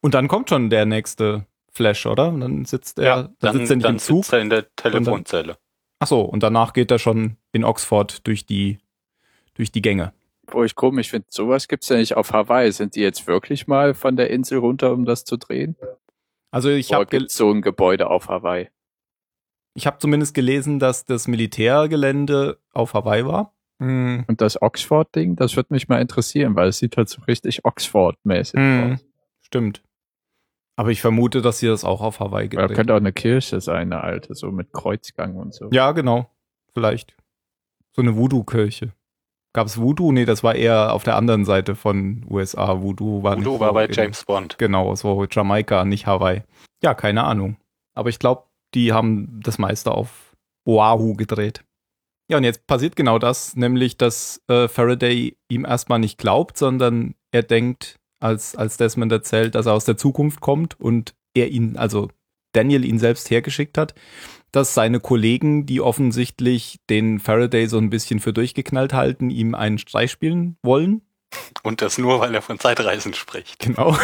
[0.00, 2.28] Und dann kommt schon der nächste Flash, oder?
[2.28, 4.24] Und dann sitzt er, ja, dann, dann sitzt er nicht im Zug.
[4.24, 5.56] Sitzt er in der Telefonzelle.
[5.98, 8.78] Ach so, und danach geht er schon in Oxford durch die,
[9.54, 10.12] durch die Gänge.
[10.46, 12.70] Wo ich komisch finde, sowas gibt's ja nicht auf Hawaii.
[12.70, 15.76] Sind die jetzt wirklich mal von der Insel runter, um das zu drehen?
[16.50, 18.68] Also ich habe so ein Gebäude auf Hawaii.
[19.74, 23.52] Ich habe zumindest gelesen, dass das Militärgelände auf Hawaii war.
[23.78, 24.24] Mhm.
[24.28, 28.60] Und das Oxford-Ding, das würde mich mal interessieren, weil es sieht halt so richtig Oxford-mäßig
[28.60, 28.92] mhm.
[28.92, 29.04] aus.
[29.40, 29.82] Stimmt.
[30.76, 33.60] Aber ich vermute, dass sie das auch auf Hawaii gedreht Ja, könnte auch eine Kirche
[33.60, 35.70] sein, eine alte, so mit Kreuzgang und so.
[35.70, 36.28] Ja, genau.
[36.72, 37.16] Vielleicht.
[37.92, 38.92] So eine Voodoo-Kirche.
[39.52, 40.10] Gab es Voodoo?
[40.10, 42.82] Nee, das war eher auf der anderen Seite von USA.
[42.82, 44.58] Voodoo war Voodoo war bei James Bond.
[44.58, 46.42] Genau, so Jamaika, nicht Hawaii.
[46.82, 47.56] Ja, keine Ahnung.
[47.94, 50.34] Aber ich glaube, die haben das meiste auf
[50.66, 51.64] Oahu gedreht.
[52.28, 57.14] Ja, und jetzt passiert genau das, nämlich, dass äh, Faraday ihm erstmal nicht glaubt, sondern
[57.30, 61.76] er denkt, als, als Desmond erzählt, dass er aus der Zukunft kommt und er ihn,
[61.76, 62.08] also
[62.52, 63.94] Daniel ihn selbst hergeschickt hat,
[64.50, 69.78] dass seine Kollegen, die offensichtlich den Faraday so ein bisschen für durchgeknallt halten, ihm einen
[69.78, 71.02] Streich spielen wollen.
[71.62, 73.58] Und das nur, weil er von Zeitreisen spricht.
[73.58, 73.96] Genau.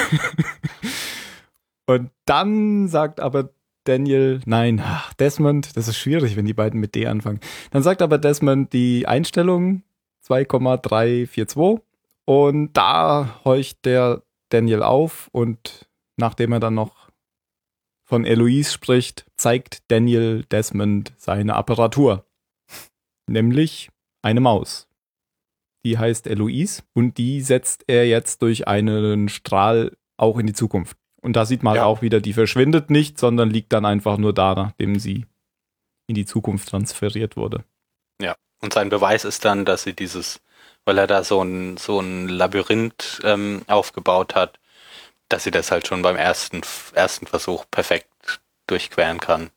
[1.87, 3.51] und dann sagt aber
[3.85, 7.41] Daniel, nein, ach, Desmond, das ist schwierig, wenn die beiden mit D anfangen.
[7.71, 9.83] Dann sagt aber Desmond die Einstellung
[10.23, 11.81] 2,342
[12.31, 17.11] und da horcht der Daniel auf und nachdem er dann noch
[18.05, 22.25] von Eloise spricht, zeigt Daniel Desmond seine Apparatur.
[23.27, 23.91] Nämlich
[24.23, 24.87] eine Maus.
[25.85, 30.97] Die heißt Eloise und die setzt er jetzt durch einen Strahl auch in die Zukunft.
[31.21, 31.85] Und da sieht man ja.
[31.85, 35.27] auch wieder, die verschwindet nicht, sondern liegt dann einfach nur da, nachdem sie
[36.07, 37.65] in die Zukunft transferiert wurde.
[38.23, 40.41] Ja, und sein Beweis ist dann, dass sie dieses
[40.91, 44.59] weil er da so ein, so ein Labyrinth ähm, aufgebaut hat,
[45.29, 46.63] dass sie das halt schon beim ersten,
[46.95, 49.51] ersten Versuch perfekt durchqueren kann.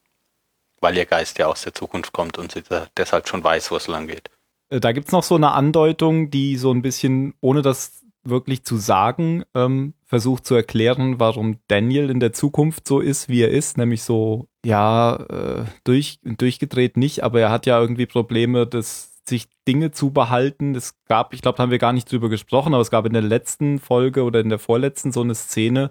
[0.80, 2.62] Weil ihr Geist ja aus der Zukunft kommt und sie
[2.96, 4.30] deshalb schon weiß, wo es lang geht.
[4.69, 8.78] Äh, da gibt's noch so eine Andeutung, die so ein bisschen, ohne das wirklich zu
[8.78, 13.80] sagen, ähm, versucht zu erklären, warum Daniel in der Zukunft so ist, wie er ist,
[13.80, 19.47] nämlich so, ja, äh, durch, durchgedreht nicht, aber er hat ja irgendwie Probleme, das sich
[19.67, 20.75] Dinge zu behalten.
[20.75, 23.13] Es gab, ich glaube, da haben wir gar nicht drüber gesprochen, aber es gab in
[23.13, 25.89] der letzten Folge oder in der vorletzten so eine Szene,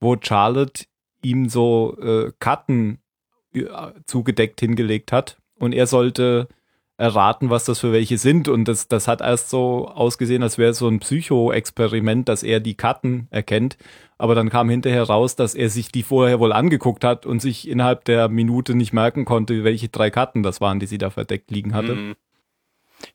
[0.00, 0.84] wo Charlotte
[1.22, 2.98] ihm so äh, Karten
[3.54, 3.64] äh,
[4.06, 6.48] zugedeckt hingelegt hat und er sollte
[6.96, 8.48] erraten, was das für welche sind.
[8.48, 12.60] Und das, das hat erst so ausgesehen, als wäre es so ein Psycho-Experiment, dass er
[12.60, 13.76] die Karten erkennt.
[14.16, 17.68] Aber dann kam hinterher raus, dass er sich die vorher wohl angeguckt hat und sich
[17.68, 21.50] innerhalb der Minute nicht merken konnte, welche drei Karten das waren, die sie da verdeckt
[21.50, 21.94] liegen hatte.
[21.96, 22.14] Mhm.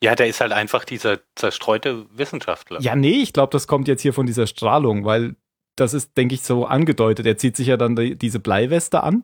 [0.02, 2.80] Ja, der ist halt einfach dieser zerstreute Wissenschaftler.
[2.82, 5.36] Ja, nee, ich glaube, das kommt jetzt hier von dieser Strahlung, weil
[5.76, 7.26] das ist, denke ich, so angedeutet.
[7.26, 9.24] Er zieht sich ja dann die, diese Bleiweste an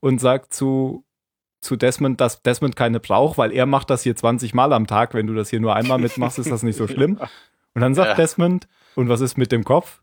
[0.00, 1.04] und sagt zu,
[1.60, 5.12] zu Desmond, dass Desmond keine braucht, weil er macht das hier 20 Mal am Tag.
[5.14, 7.18] Wenn du das hier nur einmal mitmachst, ist das nicht so schlimm.
[7.74, 8.14] Und dann sagt ja.
[8.14, 10.00] Desmond, und was ist mit dem Kopf?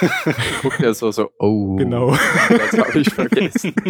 [0.62, 1.76] Guckt er so, so, oh.
[1.76, 2.16] Genau.
[2.48, 3.74] Das habe ich vergessen.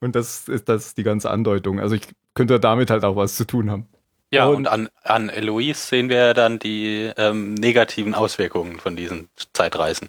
[0.00, 1.80] Und das ist, das ist die ganze Andeutung.
[1.80, 2.02] Also ich
[2.34, 3.88] könnte damit halt auch was zu tun haben.
[4.30, 9.28] Ja, und, und an, an Eloise sehen wir dann die ähm, negativen Auswirkungen von diesen
[9.54, 10.08] Zeitreisen.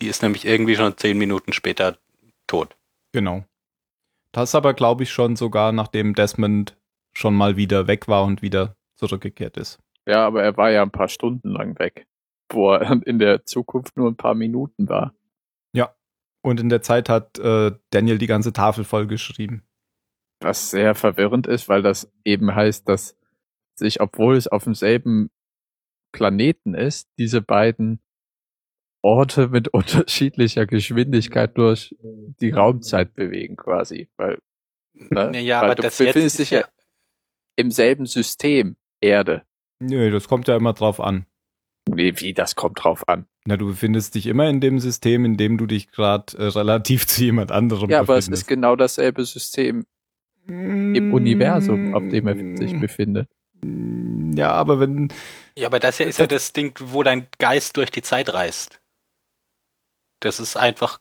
[0.00, 1.98] Die ist nämlich irgendwie schon zehn Minuten später
[2.46, 2.76] tot.
[3.12, 3.44] Genau.
[4.32, 6.76] Das aber, glaube ich, schon sogar, nachdem Desmond
[7.12, 9.78] schon mal wieder weg war und wieder zurückgekehrt ist.
[10.06, 12.06] Ja, aber er war ja ein paar Stunden lang weg,
[12.50, 15.12] wo er in der Zukunft nur ein paar Minuten war.
[16.42, 19.62] Und in der Zeit hat äh, Daniel die ganze Tafel voll geschrieben.
[20.40, 23.16] Was sehr verwirrend ist, weil das eben heißt, dass
[23.74, 25.30] sich, obwohl es auf demselben
[26.12, 28.00] Planeten ist, diese beiden
[29.02, 34.08] Orte mit unterschiedlicher Geschwindigkeit durch die Raumzeit bewegen, quasi.
[34.16, 34.38] Weil,
[34.94, 35.40] ne?
[35.40, 36.64] ja, weil aber du das befindest dich ja
[37.56, 39.44] im selben System Erde.
[39.80, 41.26] Nö, das kommt ja immer drauf an.
[41.88, 43.26] Nee, wie, das kommt drauf an.
[43.46, 47.06] Na, du befindest dich immer in dem System, in dem du dich gerade äh, relativ
[47.06, 48.08] zu jemand anderem ja, befindest.
[48.08, 49.86] Ja, aber es ist genau dasselbe System
[50.46, 53.28] mm, im Universum, auf dem er sich befindet.
[53.62, 55.08] Mm, ja, aber wenn.
[55.56, 58.80] Ja, aber das ist ja das Ding, wo dein Geist durch die Zeit reist.
[60.20, 61.00] Das ist einfach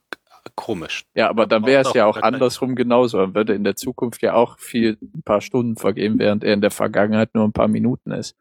[0.55, 1.05] komisch.
[1.13, 3.17] Ja, aber dann wäre es ja auch andersrum genauso.
[3.17, 6.61] Dann würde in der Zukunft ja auch viel, ein paar Stunden vergehen, während er in
[6.61, 8.35] der Vergangenheit nur ein paar Minuten ist.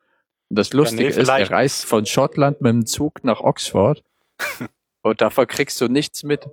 [0.51, 4.03] Das Lustige ja, nee, ist, er reist von Schottland mit dem Zug nach Oxford
[5.03, 6.49] und davon kriegst du nichts mit.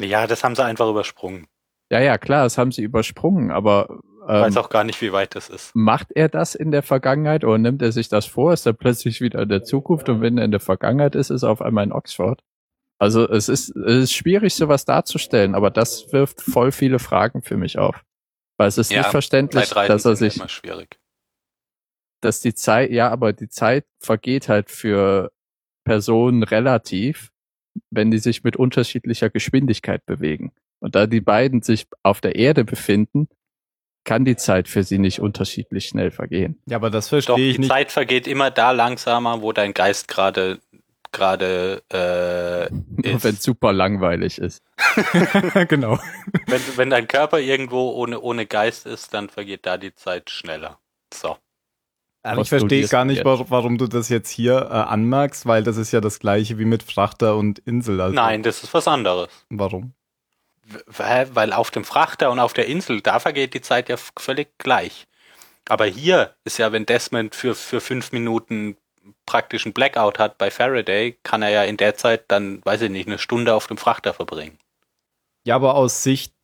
[0.00, 1.46] Ja, das haben sie einfach übersprungen.
[1.90, 5.34] Ja, ja, klar, das haben sie übersprungen, aber ähm, weiß auch gar nicht, wie weit
[5.34, 5.74] das ist.
[5.74, 8.52] Macht er das in der Vergangenheit oder nimmt er sich das vor?
[8.52, 11.42] Ist er plötzlich wieder in der Zukunft und wenn er in der Vergangenheit ist, ist
[11.42, 12.42] er auf einmal in Oxford?
[12.98, 17.56] Also es ist, es ist schwierig, sowas darzustellen, aber das wirft voll viele Fragen für
[17.56, 18.04] mich auf.
[18.58, 20.38] Weil es ist ja, nicht verständlich, dass er sich,
[22.20, 25.32] dass die Zeit, ja, aber die Zeit vergeht halt für
[25.84, 27.30] Personen relativ,
[27.90, 30.52] wenn die sich mit unterschiedlicher Geschwindigkeit bewegen.
[30.80, 33.28] Und da die beiden sich auf der Erde befinden,
[34.04, 36.60] kann die Zeit für sie nicht unterschiedlich schnell vergehen.
[36.66, 37.70] Ja, aber das verstehe Doch, ich die nicht.
[37.70, 40.60] Die Zeit vergeht immer da langsamer, wo dein Geist gerade
[41.12, 44.62] gerade äh, wenn es super langweilig ist.
[45.68, 45.98] genau.
[46.46, 50.78] Wenn, wenn dein Körper irgendwo ohne ohne Geist ist, dann vergeht da die Zeit schneller.
[51.12, 51.36] So.
[52.22, 55.90] Aber ich verstehe gar nicht, warum, du das jetzt hier äh, anmerkst, weil das ist
[55.90, 58.00] ja das gleiche wie mit Frachter und Insel.
[58.00, 58.14] Also.
[58.14, 59.28] Nein, das ist was anderes.
[59.48, 59.94] Warum?
[60.86, 64.48] Weil, weil auf dem Frachter und auf der Insel, da vergeht die Zeit ja völlig
[64.58, 65.06] gleich.
[65.68, 68.76] Aber hier ist ja, wenn Desmond für, für fünf Minuten
[69.24, 72.90] praktisch einen Blackout hat bei Faraday, kann er ja in der Zeit dann, weiß ich
[72.90, 74.58] nicht, eine Stunde auf dem Frachter verbringen.
[75.44, 76.34] Ja, aber aus Sicht,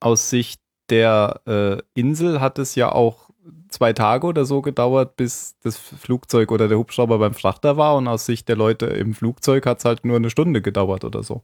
[0.00, 3.25] aus Sicht der äh, Insel hat es ja auch
[3.68, 8.08] zwei Tage oder so gedauert, bis das Flugzeug oder der Hubschrauber beim Frachter war und
[8.08, 11.42] aus Sicht der Leute im Flugzeug hat es halt nur eine Stunde gedauert oder so.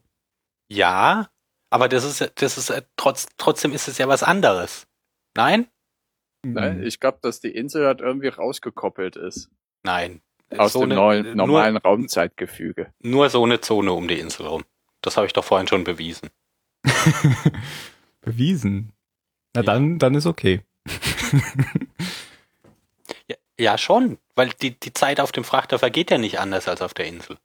[0.70, 1.28] Ja,
[1.70, 4.86] aber das ist, das ist äh, trotz, trotzdem ist es ja was anderes.
[5.34, 5.68] Nein?
[6.44, 9.50] Nein, ich glaube, dass die Insel halt irgendwie rausgekoppelt ist.
[9.84, 10.22] Nein.
[10.58, 12.92] Aus so dem eine, neuen, normalen nur, Raumzeitgefüge.
[13.00, 14.64] Nur so eine Zone um die Insel rum.
[15.00, 16.28] Das habe ich doch vorhin schon bewiesen.
[18.20, 18.92] bewiesen?
[19.54, 19.66] Na ja.
[19.66, 20.62] dann, dann ist okay.
[23.28, 26.82] Ja, ja, schon, weil die, die Zeit auf dem Frachter vergeht ja nicht anders als
[26.82, 27.38] auf der Insel.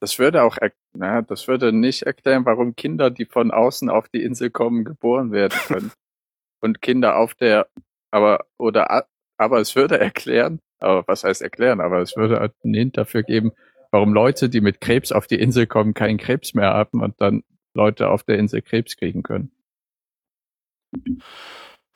[0.00, 0.58] Das würde auch,
[0.92, 5.32] na, das würde nicht erklären, warum Kinder, die von außen auf die Insel kommen, geboren
[5.32, 5.92] werden können.
[6.60, 7.68] Und Kinder auf der,
[8.10, 12.96] aber, oder aber es würde erklären, aber was heißt erklären, aber es würde einen Hint
[12.96, 13.52] dafür geben,
[13.90, 17.44] warum Leute, die mit Krebs auf die Insel kommen, keinen Krebs mehr haben und dann
[17.74, 19.52] Leute auf der Insel Krebs kriegen können.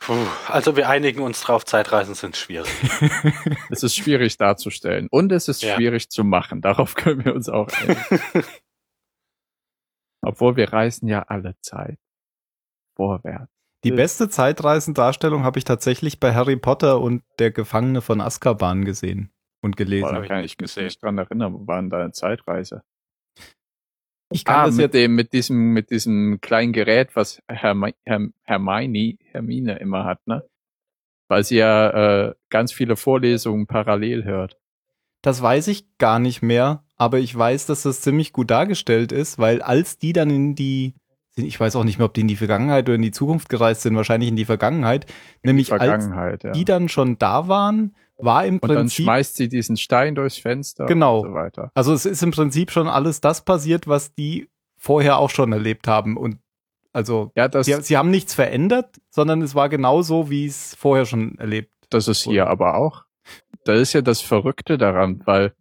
[0.00, 2.70] Puh, also wir einigen uns drauf, Zeitreisen sind schwierig.
[3.70, 5.74] es ist schwierig darzustellen und es ist ja.
[5.74, 6.62] schwierig zu machen.
[6.62, 8.00] Darauf können wir uns auch einigen.
[10.22, 11.98] Obwohl wir reisen ja alle Zeit
[12.96, 13.52] vorwärts.
[13.84, 19.32] Die beste Zeitreisendarstellung habe ich tatsächlich bei Harry Potter und der Gefangene von Azkaban gesehen
[19.62, 20.08] und gelesen.
[20.08, 22.82] Boah, da kann ich mich nicht dran erinnern, wo war denn da eine Zeitreise?
[24.30, 27.86] Ich kann ah, das mit jetzt dem, mit diesem, mit diesem kleinen Gerät, was Herm
[28.04, 30.44] Herm Hermione, Hermine immer hat, ne?
[31.28, 34.56] Weil sie ja äh, ganz viele Vorlesungen parallel hört.
[35.22, 39.38] Das weiß ich gar nicht mehr, aber ich weiß, dass das ziemlich gut dargestellt ist,
[39.38, 40.94] weil als die dann in die,
[41.36, 43.82] ich weiß auch nicht mehr, ob die in die Vergangenheit oder in die Zukunft gereist
[43.82, 45.04] sind, wahrscheinlich in die Vergangenheit,
[45.42, 46.52] in nämlich die Vergangenheit, als ja.
[46.52, 48.70] die dann schon da waren, war im Prinzip.
[48.70, 51.20] Und dann schmeißt sie diesen Stein durchs Fenster genau.
[51.20, 51.70] und so weiter.
[51.74, 55.86] Also es ist im Prinzip schon alles das passiert, was die vorher auch schon erlebt
[55.86, 56.16] haben.
[56.16, 56.38] Und
[56.92, 61.06] also ja, das, sie, sie haben nichts verändert, sondern es war genauso, wie es vorher
[61.06, 61.70] schon erlebt.
[61.90, 63.04] Das ist hier aber auch.
[63.64, 65.52] Da ist ja das Verrückte daran, weil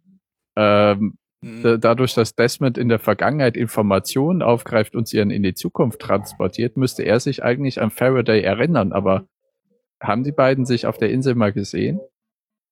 [0.56, 1.78] ähm, mhm.
[1.80, 6.76] dadurch, dass Desmond in der Vergangenheit Informationen aufgreift und sie dann in die Zukunft transportiert,
[6.76, 8.92] müsste er sich eigentlich an Faraday erinnern.
[8.92, 9.26] Aber
[10.00, 12.00] haben die beiden sich auf der Insel mal gesehen?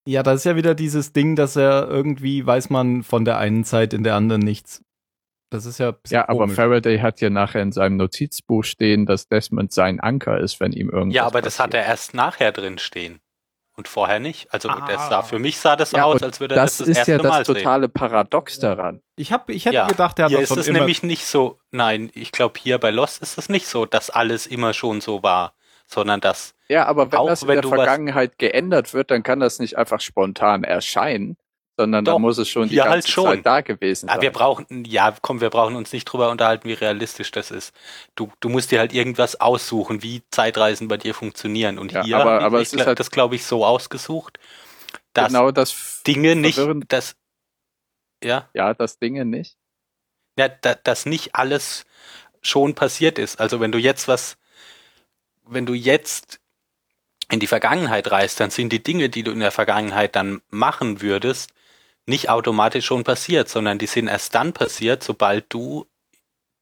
[0.07, 3.63] Ja, das ist ja wieder dieses Ding, dass er irgendwie weiß man von der einen
[3.63, 4.83] Zeit in der anderen nichts.
[5.51, 5.95] Das ist ja.
[6.09, 6.55] Ja, aber komisch.
[6.55, 10.89] Faraday hat ja nachher in seinem Notizbuch stehen, dass Desmond sein Anker ist, wenn ihm
[10.89, 11.15] irgendwas.
[11.15, 13.19] Ja, aber das hat er erst nachher drin stehen.
[13.75, 14.53] Und vorher nicht.
[14.53, 14.85] Also ah.
[14.87, 17.07] das sah, für mich sah das ja, aus, als würde er das das, das ist
[17.07, 17.93] ja das totale sehen.
[17.93, 19.01] Paradox daran.
[19.15, 21.59] Ich habe, ich hätte ja, gedacht, er hat hier das ist es nämlich nicht so.
[21.71, 25.23] Nein, ich glaube hier bei Lost ist es nicht so, dass alles immer schon so
[25.23, 25.53] war
[25.89, 29.77] sondern dass ja, aber wenn das in der Vergangenheit geändert wird, dann kann das nicht
[29.77, 31.35] einfach spontan erscheinen,
[31.77, 33.25] sondern Doch, da muss es schon die ganze halt schon.
[33.25, 34.17] Zeit da gewesen sein.
[34.17, 37.73] Ja, wir brauchen, ja, komm, wir brauchen uns nicht drüber unterhalten, wie realistisch das ist.
[38.15, 41.79] Du, du musst dir halt irgendwas aussuchen, wie Zeitreisen bei dir funktionieren.
[41.79, 44.37] Und ja, hier aber, aber ich, ist halt das, glaube ich, so ausgesucht,
[45.13, 47.15] dass genau das Dinge nicht, das,
[48.23, 49.57] ja, ja, das Dinge nicht,
[50.37, 51.85] ja, da, dass nicht alles
[52.41, 53.39] schon passiert ist.
[53.39, 54.37] Also wenn du jetzt was
[55.49, 56.38] wenn du jetzt
[57.31, 61.01] in die Vergangenheit reist, dann sind die Dinge, die du in der Vergangenheit dann machen
[61.01, 61.51] würdest,
[62.05, 65.85] nicht automatisch schon passiert, sondern die sind erst dann passiert, sobald du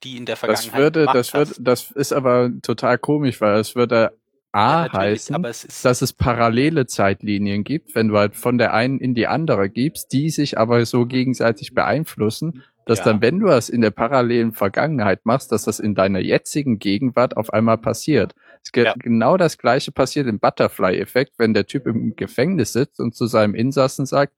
[0.03, 3.75] die in der Vergangenheit das würde, das wird, das ist aber total komisch, weil es
[3.75, 4.13] würde
[4.51, 8.99] A ja, heißen, es dass es parallele Zeitlinien gibt, wenn du halt von der einen
[8.99, 13.05] in die andere gibst, die sich aber so gegenseitig beeinflussen, dass ja.
[13.05, 17.35] dann, wenn du das in der parallelen Vergangenheit machst, dass das in deiner jetzigen Gegenwart
[17.35, 18.33] auf einmal passiert.
[18.75, 18.93] Ja.
[18.97, 23.55] Genau das gleiche passiert im Butterfly-Effekt, wenn der Typ im Gefängnis sitzt und zu seinem
[23.55, 24.33] Insassen sagt,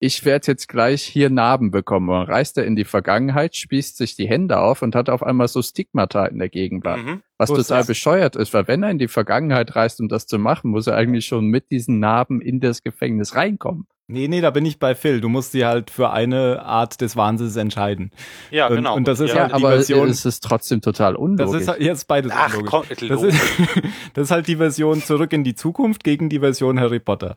[0.00, 2.08] ich werde jetzt gleich hier Narben bekommen.
[2.08, 5.22] Und dann reist er in die Vergangenheit, spießt sich die Hände auf und hat auf
[5.22, 7.04] einmal so Stigmata in der Gegenwart.
[7.04, 7.22] Mhm.
[7.36, 10.70] Was total bescheuert ist, weil wenn er in die Vergangenheit reist, um das zu machen,
[10.70, 13.86] muss er eigentlich schon mit diesen Narben in das Gefängnis reinkommen.
[14.10, 15.20] Nee, nee, da bin ich bei Phil.
[15.20, 18.10] Du musst dich halt für eine Art des Wahnsinns entscheiden.
[18.50, 18.96] Ja, genau.
[18.96, 20.08] Und das ist ja, halt die aber Version.
[20.08, 21.52] Es ist trotzdem total unlogisch.
[21.52, 22.96] Das ist halt, jetzt beides Ach, unlogisch.
[22.98, 23.38] Komm, das, ist,
[24.14, 27.36] das ist halt die Version zurück in die Zukunft gegen die Version Harry Potter.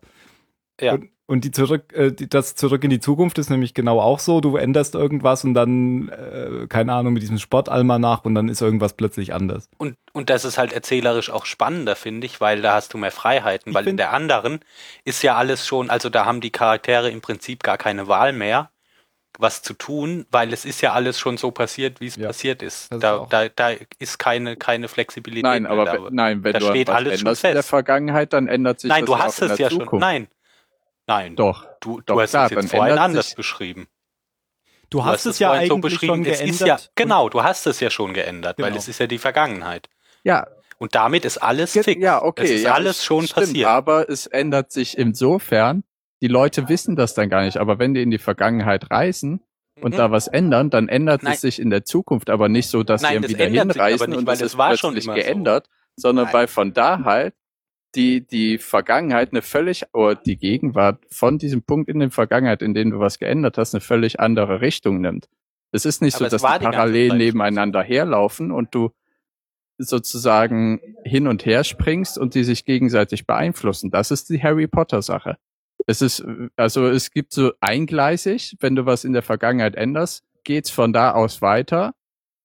[0.80, 0.94] Ja.
[0.94, 4.42] Und, und die zurück, äh, das zurück in die Zukunft ist nämlich genau auch so.
[4.42, 8.94] Du änderst irgendwas und dann, äh, keine Ahnung, mit diesem Sportalmanach und dann ist irgendwas
[8.94, 9.70] plötzlich anders.
[9.78, 13.12] Und, und das ist halt erzählerisch auch spannender, finde ich, weil da hast du mehr
[13.12, 14.60] Freiheiten, ich weil in der anderen
[15.06, 18.70] ist ja alles schon, also da haben die Charaktere im Prinzip gar keine Wahl mehr
[19.40, 22.62] was zu tun, weil es ist ja alles schon so passiert, wie es ja, passiert
[22.62, 22.92] ist.
[22.92, 25.44] Da, da, da ist keine, keine Flexibilität.
[25.44, 27.46] Nein, aber da, nein, wenn da du steht alles schon fest.
[27.46, 29.92] in der Vergangenheit, dann ändert sich nein, das du hast es ja Zukunft.
[29.92, 30.00] schon.
[30.00, 30.28] Nein,
[31.12, 31.36] Nein.
[31.36, 31.68] Doch.
[31.82, 33.36] Du, du Doch, hast klar, es jetzt vorhin anders sich.
[33.36, 33.88] beschrieben.
[34.90, 36.14] Du, du hast, hast, es ja eigentlich so beschrieben.
[36.14, 36.68] schon geändert.
[36.68, 38.70] Ja, genau, du hast es ja schon geändert, genau.
[38.70, 39.90] weil es ist ja die Vergangenheit.
[40.24, 40.48] Ja.
[40.78, 42.02] Und damit ist alles fix.
[42.02, 42.44] Ja, okay.
[42.44, 43.68] Es ist ja, alles schon stimmt, passiert.
[43.68, 45.84] Aber es ändert sich insofern,
[46.22, 49.42] die Leute wissen das dann gar nicht, aber wenn die in die Vergangenheit reisen
[49.82, 49.98] und mhm.
[49.98, 51.34] da was ändern, dann ändert Nein.
[51.34, 54.30] es sich in der Zukunft aber nicht so, dass Nein, sie wieder hinreisen nicht, und
[54.30, 56.08] es ist plötzlich geändert, so.
[56.08, 56.34] sondern Nein.
[56.34, 57.34] weil von da halt
[57.96, 62.74] die, die Vergangenheit eine völlig, oder die Gegenwart von diesem Punkt in der Vergangenheit, in
[62.74, 65.28] dem du was geändert hast, eine völlig andere Richtung nimmt.
[65.72, 68.92] Es ist nicht Aber so, dass die parallel nebeneinander herlaufen und du
[69.78, 73.90] sozusagen hin und her springst und die sich gegenseitig beeinflussen.
[73.90, 75.38] Das ist die Harry Potter Sache.
[75.88, 76.24] Es ist,
[76.56, 81.12] also es gibt so eingleisig, wenn du was in der Vergangenheit änderst, geht's von da
[81.12, 81.94] aus weiter.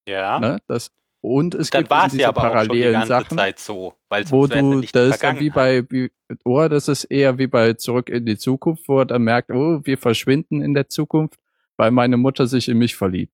[0.08, 0.40] Ja.
[0.40, 0.90] Ne, das,
[1.26, 3.94] Und es dann gibt diese ja aber parallelen auch schon die ganze Sachen, Zeit so,
[4.08, 6.12] weil wo du, das ist dann wie bei, wie,
[6.44, 9.80] oh, das ist eher wie bei Zurück in die Zukunft, wo er dann merkt, oh,
[9.82, 11.40] wir verschwinden in der Zukunft,
[11.76, 13.32] weil meine Mutter sich in mich verliebt.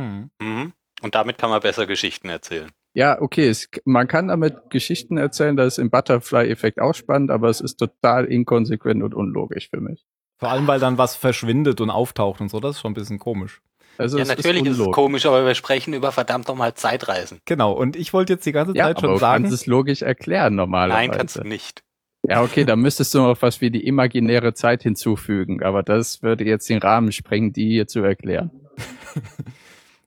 [0.00, 0.30] Hm.
[0.40, 0.72] Mhm.
[1.02, 2.70] Und damit kann man besser Geschichten erzählen.
[2.94, 7.50] Ja, okay, es, man kann damit Geschichten erzählen, das ist im Butterfly-Effekt auch spannend, aber
[7.50, 10.06] es ist total inkonsequent und unlogisch für mich.
[10.38, 13.18] Vor allem, weil dann was verschwindet und auftaucht und so, das ist schon ein bisschen
[13.18, 13.60] komisch.
[13.98, 14.94] Also ja, es natürlich ist, es unlogisch.
[14.94, 17.40] komisch, aber wir sprechen über verdammt nochmal Zeitreisen.
[17.44, 20.02] Genau, und ich wollte jetzt die ganze Ja, Zeit schon du sagen, kannst es logisch
[20.02, 21.08] erklären normalerweise.
[21.08, 21.82] Nein, kannst du nicht.
[22.26, 26.44] Ja, okay, dann müsstest du noch was wie die imaginäre Zeit hinzufügen, aber das würde
[26.44, 28.50] jetzt den Rahmen sprengen, die hier zu erklären.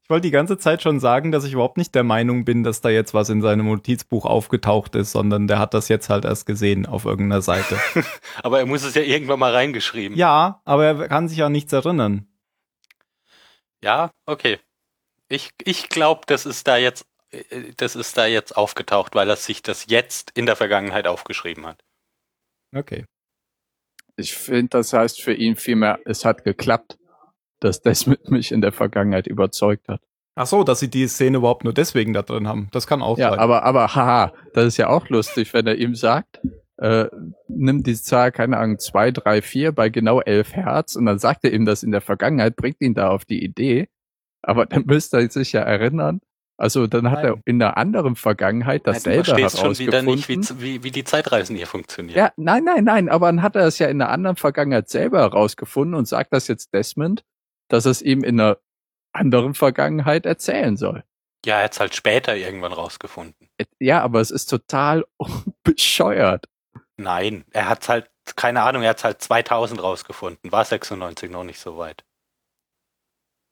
[0.04, 2.82] ich wollte die ganze Zeit schon sagen, dass ich überhaupt nicht der Meinung bin, dass
[2.82, 6.46] da jetzt was in seinem Notizbuch aufgetaucht ist, sondern der hat das jetzt halt erst
[6.48, 7.78] gesehen auf irgendeiner Seite.
[8.44, 10.18] Aber er muss es ja irgendwann mal reingeschrieben.
[10.18, 12.26] ja, aber er kann sich an nichts erinnern.
[13.84, 14.60] Ja, okay.
[15.30, 19.36] Ich, ich glaube, das ist da jetzt, äh, das ist da jetzt aufgetaucht, weil er
[19.36, 21.84] sich das jetzt in der Vergangenheit aufgeschrieben hat.
[22.76, 23.06] Okay.
[24.16, 26.98] Ich finde, das heißt für ihn vielmehr, es hat geklappt,
[27.60, 30.02] dass Desmond mich in der Vergangenheit überzeugt hat.
[30.36, 32.70] Ach so, dass sie die Szene überhaupt nur deswegen da drin haben.
[32.72, 33.40] Das kann auch Ja, sein.
[33.40, 36.40] aber, aber, haha, das ist ja auch lustig, wenn er ihm sagt,
[36.78, 37.08] äh,
[37.48, 41.44] nimm die Zahl, keine Ahnung, zwei, drei, vier bei genau elf Hertz und dann sagt
[41.44, 43.90] er ihm das in der Vergangenheit, bringt ihn da auf die Idee,
[44.42, 46.22] aber dann müsste er sich ja erinnern,
[46.58, 47.42] also dann hat er Nein.
[47.46, 51.56] in einer anderen Vergangenheit dasselbe du verstehst schon wieder nicht, wie, wie, wie die Zeitreisen
[51.56, 52.18] hier funktionieren.
[52.18, 55.20] Ja, nein, nein, nein, aber dann hat er es ja in einer anderen Vergangenheit selber
[55.20, 57.24] herausgefunden und sagt das jetzt Desmond,
[57.68, 58.58] dass es ihm in einer
[59.14, 61.04] anderen Vergangenheit erzählen soll.
[61.46, 63.50] Ja, er hat es halt später irgendwann rausgefunden.
[63.80, 65.06] Ja, aber es ist total
[65.64, 66.48] bescheuert.
[66.98, 70.52] Nein, er hat halt, keine Ahnung, er hat halt 2000 rausgefunden.
[70.52, 72.04] War 96 noch nicht so weit.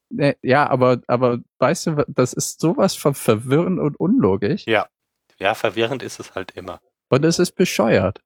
[0.09, 4.65] Ne, Ja, aber, aber weißt du, das ist sowas von verwirrend und unlogisch.
[4.65, 4.87] Ja.
[5.37, 6.79] Ja, verwirrend ist es halt immer.
[7.09, 8.21] Und es ist bescheuert.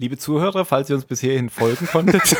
[0.00, 2.22] Liebe Zuhörer, falls ihr uns bis hierhin folgen konntet.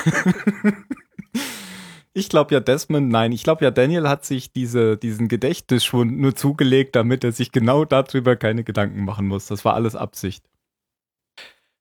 [2.15, 6.35] ich glaube ja Desmond, nein, ich glaube ja Daniel hat sich diese, diesen Gedächtnisschwund nur
[6.35, 9.47] zugelegt, damit er sich genau darüber keine Gedanken machen muss.
[9.47, 10.50] Das war alles Absicht.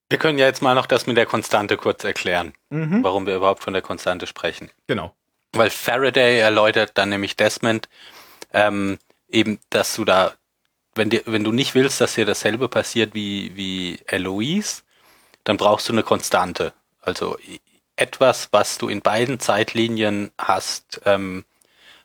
[0.09, 3.03] Wir können ja jetzt mal noch das mit der Konstante kurz erklären, Mhm.
[3.03, 4.71] warum wir überhaupt von der Konstante sprechen.
[4.87, 5.15] Genau.
[5.53, 7.87] Weil Faraday erläutert dann nämlich Desmond
[8.53, 8.97] ähm,
[9.29, 10.33] eben, dass du da,
[10.95, 14.81] wenn, dir, wenn du nicht willst, dass dir dasselbe passiert wie, wie Eloise,
[15.43, 16.73] dann brauchst du eine Konstante.
[17.01, 17.37] Also
[17.95, 21.45] etwas, was du in beiden Zeitlinien hast, ähm,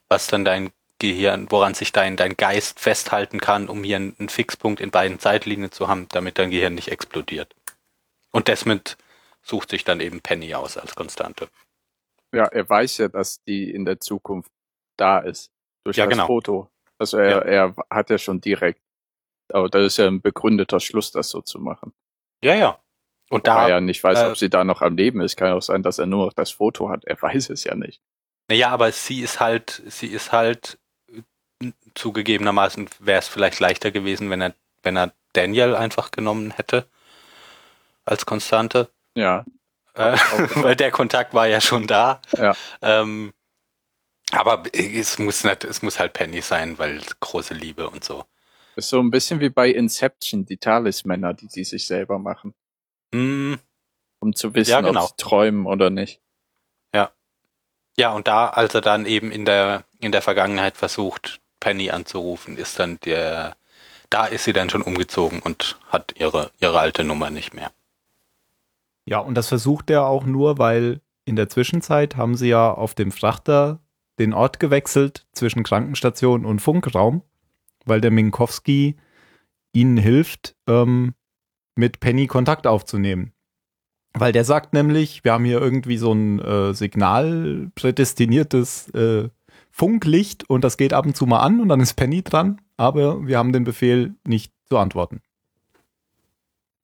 [0.08, 4.80] was dann dein Gehirn, woran sich dein, dein Geist festhalten kann, um hier einen Fixpunkt
[4.80, 7.54] in beiden Zeitlinien zu haben, damit dein Gehirn nicht explodiert.
[8.34, 8.96] Und Desmond
[9.42, 11.48] sucht sich dann eben Penny aus als Konstante.
[12.34, 14.50] Ja, er weiß ja, dass die in der Zukunft
[14.96, 15.52] da ist.
[15.84, 16.26] Durch Ja, das genau.
[16.26, 16.68] Foto.
[16.98, 17.66] Also er, Ja.
[17.68, 18.80] er hat ja schon direkt.
[19.52, 21.92] Aber das ist ja ein begründeter Schluss, das so zu machen.
[22.42, 22.80] Ja, ja.
[23.30, 25.36] Und Da da, er ja nicht weiß, äh, ob sie da noch am Leben ist.
[25.36, 27.04] Kann auch sein, dass er nur noch das Foto hat.
[27.04, 28.02] Er weiß es ja nicht.
[28.48, 30.78] Naja, aber sie ist halt, sie ist halt
[31.94, 36.88] zugegebenermaßen wäre es vielleicht leichter gewesen, wenn er, wenn er Daniel einfach genommen hätte
[38.04, 38.90] als Konstante.
[39.14, 39.44] Ja.
[39.94, 40.16] Äh,
[40.56, 42.20] weil der Kontakt war ja schon da.
[42.36, 42.54] Ja.
[42.82, 43.32] Ähm,
[44.32, 48.24] aber es muss nicht, es muss halt Penny sein, weil große Liebe und so.
[48.76, 52.54] Ist so ein bisschen wie bei Inception, die Talismänner, die sie sich selber machen.
[53.14, 53.58] Hm,
[54.18, 55.04] Um zu wissen, Ja, genau.
[55.04, 56.20] ob sie träumen oder nicht.
[57.96, 62.56] ja, und da, als er dann eben in der, in der Vergangenheit versucht, Penny anzurufen,
[62.56, 63.56] ist dann der,
[64.10, 67.70] da ist sie dann schon umgezogen und hat ihre, ihre alte Nummer nicht mehr.
[69.06, 72.94] Ja, und das versucht er auch nur, weil in der Zwischenzeit haben sie ja auf
[72.94, 73.80] dem Frachter
[74.18, 77.22] den Ort gewechselt zwischen Krankenstation und Funkraum,
[77.84, 78.96] weil der Minkowski
[79.72, 81.14] ihnen hilft, ähm,
[81.74, 83.32] mit Penny Kontakt aufzunehmen.
[84.16, 89.28] Weil der sagt nämlich, wir haben hier irgendwie so ein äh, Signal äh,
[89.70, 93.26] Funklicht und das geht ab und zu mal an und dann ist Penny dran, aber
[93.26, 95.20] wir haben den Befehl nicht zu antworten.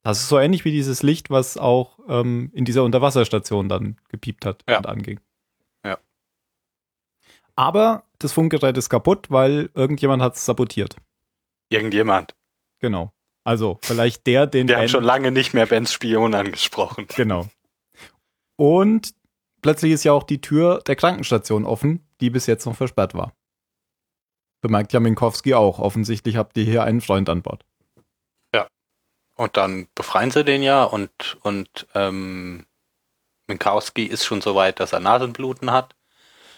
[0.03, 4.45] Das ist so ähnlich wie dieses Licht, was auch ähm, in dieser Unterwasserstation dann gepiept
[4.45, 4.77] hat Ja.
[4.77, 5.19] und anging.
[5.85, 5.99] Ja.
[7.55, 10.95] Aber das Funkgerät ist kaputt, weil irgendjemand hat es sabotiert.
[11.69, 12.35] Irgendjemand.
[12.79, 13.13] Genau.
[13.43, 17.07] Also vielleicht der, den Wir haben Ben- schon lange nicht mehr Bens Spion angesprochen.
[17.15, 17.47] Genau.
[18.55, 19.13] Und
[19.61, 23.33] plötzlich ist ja auch die Tür der Krankenstation offen, die bis jetzt noch versperrt war.
[24.61, 25.79] Bemerkt ja Minkowski auch.
[25.79, 27.65] Offensichtlich habt ihr hier einen Freund an Bord.
[29.35, 32.65] Und dann befreien sie den ja und, und ähm,
[33.47, 35.95] Minkowski ist schon so weit, dass er Nasenbluten hat.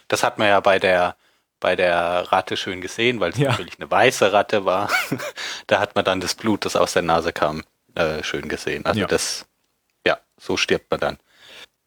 [0.08, 1.16] Das hat man ja bei der
[1.60, 3.52] bei der Ratte schön gesehen, weil es Ja.
[3.52, 4.90] natürlich eine weiße Ratte war.
[5.68, 7.64] da hat man dann das Blut, das aus der Nase kam,
[7.96, 8.86] äh, schön gesehen.
[8.86, 9.08] Also Ja.
[9.08, 9.46] das,
[10.06, 11.18] ja, so stirbt man dann.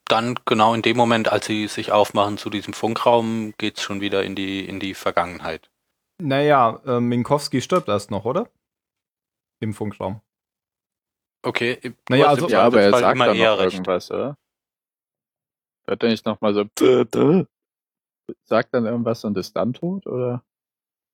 [0.05, 4.23] Dann genau in dem Moment, als sie sich aufmachen zu diesem Funkraum, geht's schon wieder
[4.23, 5.69] in die, in die Vergangenheit.
[6.19, 8.49] Naja, äh, Minkowski stirbt erst noch, oder?
[9.59, 10.21] Im Funkraum.
[11.43, 11.93] Okay.
[12.09, 13.73] Naja, also- Ja, aber er sagt dann eher noch recht.
[13.73, 14.37] irgendwas, oder?
[15.87, 16.65] Hört er nicht nochmal so,
[18.43, 20.43] sagt dann irgendwas und ist dann tot, oder?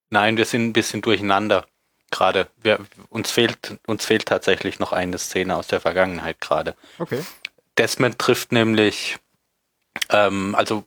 [0.10, 1.66] Nein, wir sind ein bisschen durcheinander
[2.12, 2.48] gerade.
[2.62, 6.76] Wir, uns fehlt, uns fehlt tatsächlich noch eine Szene aus der Vergangenheit gerade.
[7.00, 7.24] Okay.
[7.78, 9.18] Desmond trifft nämlich,
[10.10, 10.86] ähm, also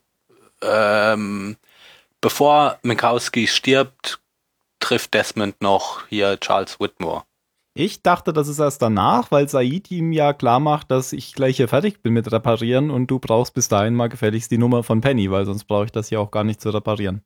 [0.62, 1.56] ähm,
[2.20, 4.20] bevor Minkowski stirbt,
[4.78, 7.24] trifft Desmond noch hier Charles Whitmore.
[7.78, 11.56] Ich dachte, das ist erst danach, weil Said ihm ja klar macht, dass ich gleich
[11.58, 15.00] hier fertig bin mit Reparieren und du brauchst bis dahin mal gefälligst die Nummer von
[15.02, 17.22] Penny, weil sonst brauche ich das hier auch gar nicht zu reparieren.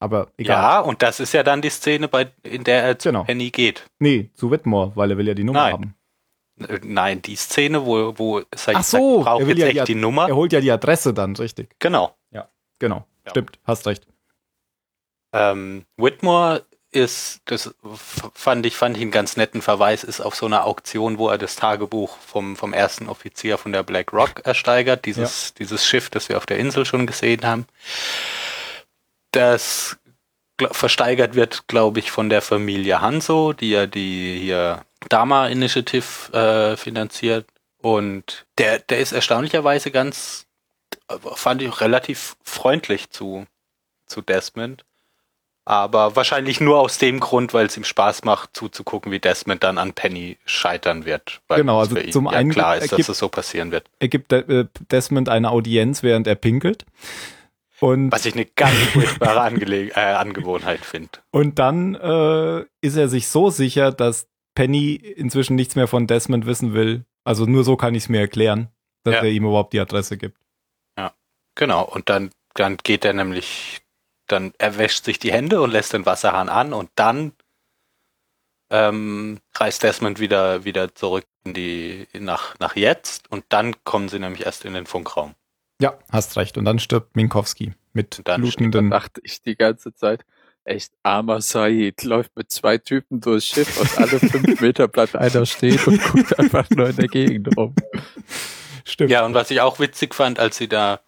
[0.00, 0.56] Aber egal.
[0.62, 3.24] Ja, und das ist ja dann die Szene, bei, in der er zu Genau.
[3.24, 3.86] Penny geht.
[4.00, 5.72] Nee, zu Whitmore, weil er will ja die Nummer Nein.
[5.72, 5.94] haben.
[6.68, 9.88] Äh, Nein, die Szene, wo, wo Said Ach so, sagt, er will jetzt ja echt
[9.88, 10.28] die- die Nummer.
[10.28, 11.74] Er holt ja die Adresse dann, richtig.
[11.78, 12.14] Genau.
[12.78, 13.06] Genau.
[13.24, 13.30] Ja.
[13.30, 14.06] Stimmt, hast recht.
[15.32, 16.66] Ähm, Whitmore
[16.96, 17.74] ist, das
[18.34, 21.38] fand ich, fand ich einen ganz netten Verweis, ist auf so einer Auktion, wo er
[21.38, 26.28] das Tagebuch vom, vom ersten Offizier von der Black Rock ersteigert, dieses, dieses Schiff, das
[26.28, 27.66] wir auf der Insel schon gesehen haben.
[29.30, 29.98] Das
[30.72, 36.76] versteigert wird, glaube ich, von der Familie Hanso, die ja die hier Dama Initiative äh,
[36.76, 37.46] finanziert.
[37.78, 40.46] Und der, der ist erstaunlicherweise ganz,
[41.34, 43.46] fand ich relativ freundlich zu,
[44.06, 44.84] zu Desmond.
[45.68, 49.78] Aber wahrscheinlich nur aus dem Grund, weil es ihm Spaß macht, zuzugucken, wie Desmond dann
[49.78, 51.40] an Penny scheitern wird.
[51.48, 53.90] Weil Genau, also zum ja einen klar ist, er dass gibt- es so passieren wird.
[53.98, 56.86] Er gibt äh, Desmond eine Audienz, während er pinkelt.
[57.80, 61.10] Und, Was ich eine ganz furchtbare Angele äh, Angewohnheit finde.
[61.30, 66.46] und dann äh, ist er sich so sicher, dass Penny inzwischen nichts mehr von Desmond
[66.46, 67.04] wissen will.
[67.24, 68.68] Also nur so kann ich es mir erklären,
[69.02, 69.20] dass Ja.
[69.24, 70.38] er ihm überhaupt die Adresse gibt.
[71.58, 73.80] Genau, und dann, dann geht er nämlich,
[74.26, 77.32] dann erwäscht sich die Hände und lässt den Wasserhahn an und dann
[78.70, 84.18] ähm, reist Desmond wieder, wieder zurück in die, nach, nach jetzt und dann kommen sie
[84.18, 85.34] nämlich erst in den Funkraum.
[85.80, 86.56] Ja, hast recht.
[86.58, 88.90] Und dann stirbt Minkowski mit Und dann blutenden.
[88.90, 90.24] dachte ich die ganze Zeit,
[90.64, 95.46] echt armer Said, läuft mit zwei Typen durchs Schiff und alle fünf Meter bleibt einer
[95.46, 97.74] stehen und guckt einfach nur in der Gegend rum.
[98.84, 99.10] Stimmt.
[99.10, 101.00] Ja, und was ich auch witzig fand, als sie da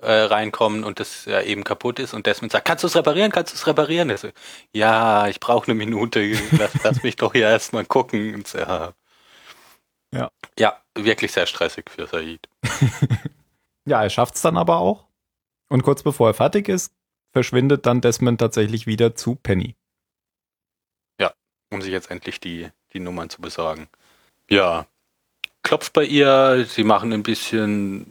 [0.00, 3.32] äh, reinkommen und das ja eben kaputt ist und Desmond sagt, kannst du es reparieren,
[3.32, 4.10] kannst du es reparieren?
[4.10, 4.28] Er so,
[4.72, 8.34] ja, ich brauche eine Minute, lass, lass mich doch hier erstmal gucken.
[8.34, 8.92] Und so, ja.
[10.14, 10.30] Ja.
[10.58, 12.48] ja, wirklich sehr stressig für Said.
[13.88, 15.06] Ja, er schafft es dann aber auch.
[15.70, 16.92] Und kurz bevor er fertig ist,
[17.32, 19.76] verschwindet dann Desmond tatsächlich wieder zu Penny.
[21.70, 23.88] um sich jetzt endlich die, die Nummern zu besorgen.
[24.50, 24.86] Ja,
[25.68, 28.06] klopft bei ihr, sie machen ein bisschen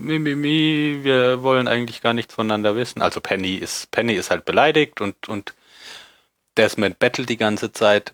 [0.00, 3.02] Mimimi, wir wollen eigentlich gar nichts voneinander wissen.
[3.02, 5.56] Also Penny ist, Penny ist halt beleidigt und, und
[6.56, 8.12] Desmond bettelt die ganze Zeit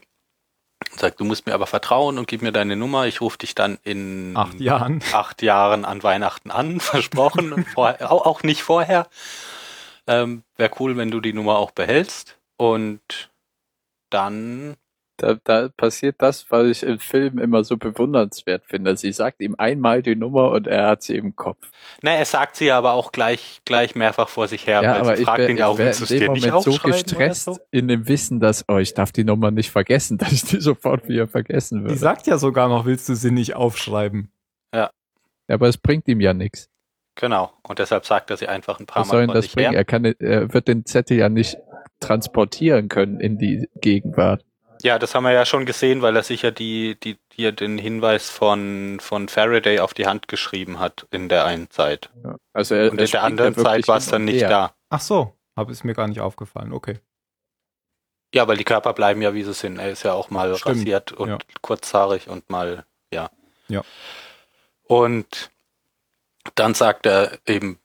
[0.90, 3.54] und sagt, du musst mir aber vertrauen und gib mir deine Nummer, ich rufe dich
[3.54, 5.02] dann in Acht Jahren.
[5.12, 9.08] acht Jahren an Weihnachten an, versprochen, vorher, auch, auch nicht vorher.
[10.06, 12.38] Ähm, Wäre cool, wenn du die Nummer auch behältst.
[12.56, 13.30] Und
[14.08, 14.78] dann
[15.18, 18.96] Da, da passiert das, was ich im Film immer so bewundernswert finde.
[18.96, 21.70] Sie sagt ihm einmal die Nummer und er hat sie im Kopf.
[22.02, 25.16] Na, er sagt sie aber auch gleich, gleich mehrfach vor sich her, Ja, weil aber
[25.16, 26.46] sie ich fragt wäre ihn ja auch, wär willst du in es dem dir nicht
[26.46, 27.58] Moment so aufschreiben gestresst so?
[27.70, 31.08] in dem Wissen, dass, oh, ich darf die Nummer nicht vergessen, dass ich die sofort
[31.08, 31.96] wieder vergessen Die würde.
[31.98, 34.30] sagt ja sogar noch, willst du sie nicht aufschreiben?
[34.74, 34.90] Ja,
[35.48, 36.68] aber es bringt ihm ja nichts.
[37.14, 37.52] Genau.
[37.62, 39.70] Und deshalb sagt er sie einfach ein paar Was soll Mal ihm vor das bringen?
[39.70, 39.78] her.
[39.78, 41.56] Er, kann, er wird den Zettel ja nicht
[42.00, 44.44] transportieren können in die Gegenwart.
[44.86, 48.30] Ja, das haben wir ja schon gesehen, weil er sicher die, die, hier den Hinweis
[48.30, 52.08] von, von Faraday auf die Hand geschrieben hat in der einen Zeit.
[52.22, 52.36] Ja.
[52.52, 54.48] Also er, Und er in der anderen ja Zeit war es dann nicht her.
[54.48, 54.74] da.
[54.88, 56.72] Ach so, habe es mir gar nicht aufgefallen.
[56.72, 57.00] Okay.
[58.32, 59.80] Ja, weil die Körper bleiben ja wie sie sind.
[59.80, 61.38] Er ist ja auch mal Stimmt, rasiert und ja.
[61.62, 63.28] kurzhaarig und mal, ja.
[63.66, 63.82] Ja.
[64.84, 65.50] Und
[66.54, 67.80] dann sagt er eben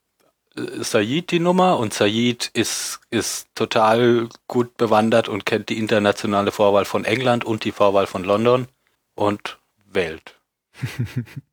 [0.55, 6.85] Said die Nummer und Said ist, ist total gut bewandert und kennt die internationale Vorwahl
[6.85, 8.67] von England und die Vorwahl von London
[9.15, 10.39] und wählt.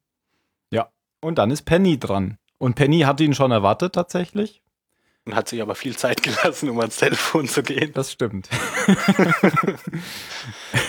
[0.70, 0.90] Ja.
[1.20, 2.38] Und dann ist Penny dran.
[2.58, 4.62] Und Penny hat ihn schon erwartet tatsächlich.
[5.28, 7.92] Und hat sich aber viel Zeit gelassen, um ans Telefon zu gehen.
[7.92, 8.48] Das stimmt.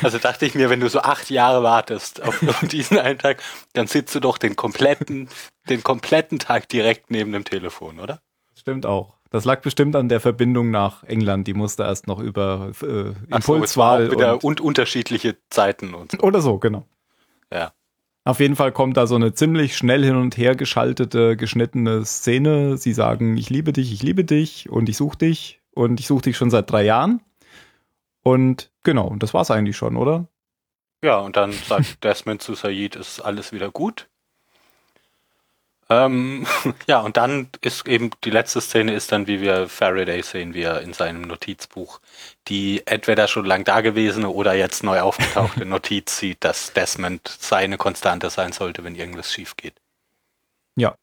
[0.02, 3.44] Also dachte ich mir, wenn du so acht Jahre wartest auf, auf diesen einen Tag,
[3.74, 5.28] dann sitzt du doch den kompletten,
[5.68, 8.22] den kompletten Tag direkt neben dem Telefon, oder?
[8.56, 9.16] Stimmt auch.
[9.30, 11.48] Das lag bestimmt an der Verbindung nach England.
[11.48, 16.20] Die musste erst noch über äh, Impulswahl so, und, und, unterschiedliche Zeiten und so.
[16.20, 16.86] Oder so, genau.
[17.52, 17.74] Ja.
[18.26, 22.78] Auf jeden Fall kommt da so eine ziemlich schnell hin und her geschaltete, geschnittene Szene.
[22.78, 26.24] Sie sagen, ich liebe dich, ich liebe dich und ich suche dich und ich suche
[26.24, 27.22] dich schon seit drei Jahren.
[28.22, 30.28] Und genau, das war's eigentlich schon, oder?
[31.04, 34.09] Ja, und dann sagt Desmond zu Said, ist alles wieder gut.
[35.92, 36.46] Ähm,
[36.88, 40.62] ja, und dann ist eben die letzte Szene ist dann, wie wir Faraday sehen, wie
[40.62, 42.00] er in seinem Notizbuch
[42.48, 48.30] die entweder schon lang dagewesene oder jetzt neu aufgetauchte Notiz sieht, dass Desmond seine Konstante
[48.30, 49.76] sein sollte, wenn irgendwas schief geht.
[50.76, 50.96] Ja.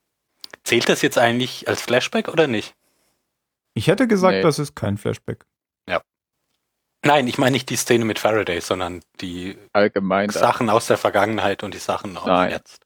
[0.65, 2.75] Zählt das jetzt eigentlich als Flashback oder nicht?
[3.75, 4.43] Ich hätte gesagt, nee.
[4.43, 5.45] das ist kein Flashback.
[5.89, 6.01] Ja.
[7.05, 11.63] Nein, ich meine nicht die Szene mit Faraday, sondern die allgemein Sachen aus der Vergangenheit
[11.63, 12.86] und die Sachen aus jetzt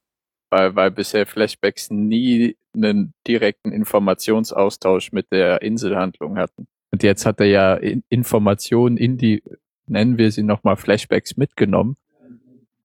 [0.51, 6.67] weil, weil bisher Flashbacks nie einen direkten Informationsaustausch mit der Inselhandlung hatten.
[6.93, 7.75] Und jetzt hat er ja
[8.09, 9.43] Informationen in die,
[9.87, 11.97] nennen wir sie nochmal Flashbacks mitgenommen.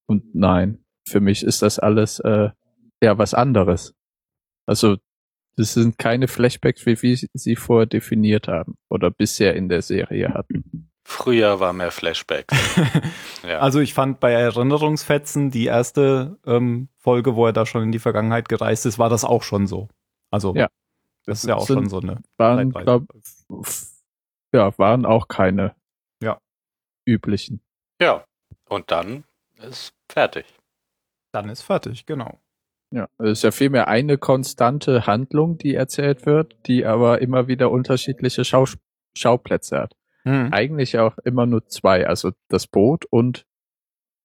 [0.06, 2.50] Und nein, für mich ist das alles äh,
[3.02, 3.94] ja was anderes.
[4.66, 4.96] Also
[5.56, 10.34] das sind keine Flashbacks, wie wir sie vorher definiert haben oder bisher in der Serie
[10.34, 10.90] hatten.
[11.08, 12.52] Früher war mehr Flashbacks.
[13.46, 13.60] ja.
[13.60, 18.00] Also ich fand bei Erinnerungsfetzen die erste ähm, Folge, wo er da schon in die
[18.00, 19.88] Vergangenheit gereist ist, war das auch schon so.
[20.32, 20.68] Also ja.
[21.24, 22.20] das ist ja auch schon so eine.
[22.38, 23.04] Waren, glaub,
[24.52, 25.76] ja, waren auch keine
[26.20, 26.40] ja.
[27.06, 27.60] üblichen.
[28.02, 28.24] Ja,
[28.68, 29.22] und dann
[29.62, 30.44] ist fertig.
[31.32, 32.40] Dann ist fertig, genau.
[32.90, 37.70] Ja, es ist ja vielmehr eine konstante Handlung, die erzählt wird, die aber immer wieder
[37.70, 38.64] unterschiedliche Schau
[39.16, 39.94] Schauplätze hat.
[40.26, 40.52] Hm.
[40.52, 43.46] Eigentlich auch immer nur zwei, also das Boot und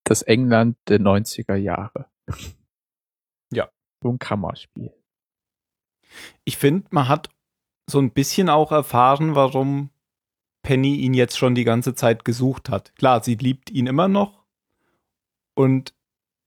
[0.03, 2.07] das England der 90er Jahre.
[3.53, 3.69] Ja.
[4.01, 4.93] So ein Kammerspiel.
[6.45, 7.27] Ich finde, man hat
[7.85, 9.89] so ein bisschen auch erfahren, warum
[10.63, 12.95] Penny ihn jetzt schon die ganze Zeit gesucht hat.
[12.95, 14.45] Klar, sie liebt ihn immer noch
[15.53, 15.93] und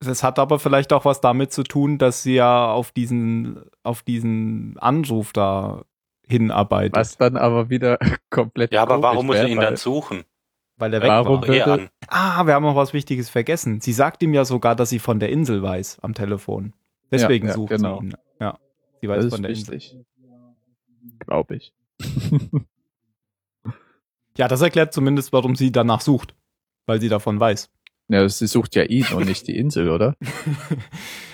[0.01, 4.03] es hat aber vielleicht auch was damit zu tun, dass sie ja auf diesen, auf
[4.03, 5.85] diesen Anruf da
[6.27, 6.97] hinarbeitet.
[6.97, 7.99] Was dann aber wieder
[8.31, 8.73] komplett.
[8.73, 10.25] Ja, aber warum muss er ihn dann suchen?
[10.77, 11.49] Weil er weg warum war.
[11.49, 13.81] Würde, ah, wir haben noch was Wichtiges vergessen.
[13.81, 16.73] Sie sagt ihm ja sogar, dass sie von der Insel weiß am Telefon.
[17.11, 18.01] Deswegen ja, ja, sucht genau.
[18.01, 18.15] sie ihn.
[18.41, 18.59] Ja,
[19.01, 19.93] sie weiß von der wichtig.
[19.93, 20.07] Insel.
[21.21, 21.73] Glaube ich.
[24.37, 26.35] ja, das erklärt zumindest, warum sie danach sucht.
[26.87, 27.71] Weil sie davon weiß.
[28.09, 30.17] Ja, sie sucht ja ihn und nicht die Insel, oder?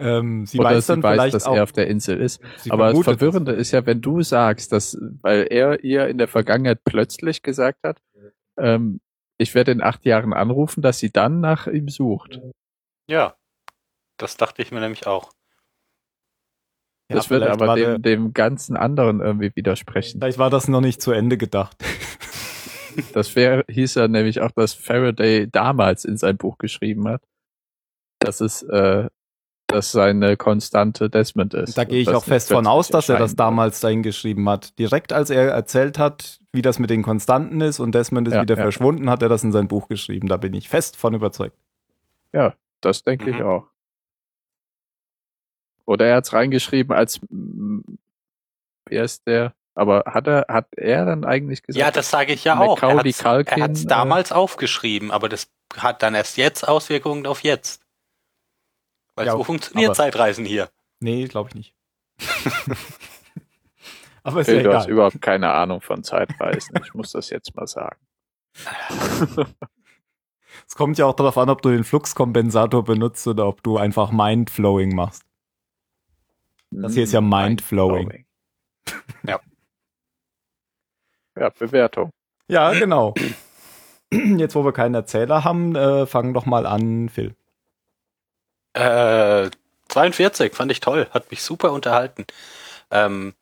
[0.00, 2.40] Ähm, sie Oder weiß sie dann weiß, vielleicht dass auch, er auf der Insel ist.
[2.70, 6.82] Aber das Verwirrende ist ja, wenn du sagst, dass, weil er ihr in der Vergangenheit
[6.84, 8.00] plötzlich gesagt hat,
[8.58, 9.00] ähm,
[9.38, 12.40] ich werde in acht Jahren anrufen, dass sie dann nach ihm sucht.
[13.08, 13.36] Ja,
[14.16, 15.32] das dachte ich mir nämlich auch.
[17.08, 20.20] Das ja, würde aber dem, dem ganzen anderen irgendwie widersprechen.
[20.20, 21.76] Vielleicht war das noch nicht zu Ende gedacht.
[23.12, 27.22] das wäre, hieß ja nämlich auch, dass Faraday damals in sein Buch geschrieben hat,
[28.20, 29.08] dass es äh,
[29.70, 31.76] das seine konstante Desmond ist.
[31.76, 34.78] Da gehe ich auch fest von aus, dass er das damals dahin geschrieben hat.
[34.78, 38.42] Direkt als er erzählt hat, wie das mit den Konstanten ist und Desmond ist ja,
[38.42, 38.62] wieder ja.
[38.62, 40.28] verschwunden, hat er das in sein Buch geschrieben.
[40.28, 41.56] Da bin ich fest von überzeugt.
[42.32, 43.36] Ja, das denke mhm.
[43.36, 43.66] ich auch.
[45.86, 47.20] Oder er hat es reingeschrieben als
[48.90, 49.54] wer ist der?
[49.74, 51.80] Aber hat er, hat er dann eigentlich gesagt?
[51.80, 52.82] Ja, das sage ich ja auch.
[52.82, 53.06] Er hat
[53.72, 57.80] es damals äh, aufgeschrieben, aber das hat dann erst jetzt Auswirkungen auf jetzt.
[59.14, 60.70] Weil ja, so funktioniert Zeitreisen hier.
[61.00, 61.74] Nee, glaube ich nicht.
[64.22, 64.80] aber ist hey, ja du egal.
[64.80, 66.78] hast überhaupt keine Ahnung von Zeitreisen.
[66.84, 67.98] Ich muss das jetzt mal sagen.
[70.66, 74.12] Es kommt ja auch darauf an, ob du den Fluxkompensator benutzt oder ob du einfach
[74.12, 75.24] Mindflowing machst.
[76.70, 78.06] Das hier ist ja Mindflowing.
[78.06, 78.26] Mind
[79.26, 79.40] ja.
[81.36, 82.10] Ja, Bewertung.
[82.48, 83.14] Ja, genau.
[84.12, 87.34] Jetzt, wo wir keinen Erzähler haben, äh, fangen doch mal an, Phil.
[88.72, 89.50] Äh,
[89.88, 92.26] 42, fand ich toll, hat mich super unterhalten.
[92.90, 93.34] Ähm,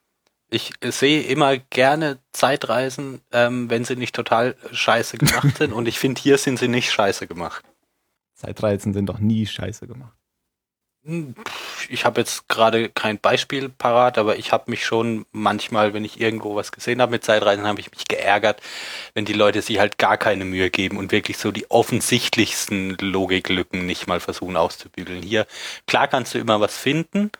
[0.50, 5.72] ich sehe immer gerne Zeitreisen, ähm, wenn sie nicht total scheiße gemacht sind.
[5.74, 7.64] und ich finde, hier sind sie nicht scheiße gemacht.
[8.34, 10.16] Zeitreisen sind doch nie scheiße gemacht.
[11.08, 11.34] Hm,
[11.88, 16.20] ich habe jetzt gerade kein Beispiel parat, aber ich habe mich schon manchmal, wenn ich
[16.20, 18.60] irgendwo was gesehen habe mit Zeitreisen, habe ich mich geärgert,
[19.14, 23.86] wenn die Leute sich halt gar keine Mühe geben und wirklich so die offensichtlichsten Logiklücken
[23.86, 25.22] nicht mal versuchen auszubügeln.
[25.22, 25.46] Hier,
[25.86, 27.30] klar kannst du immer was finden,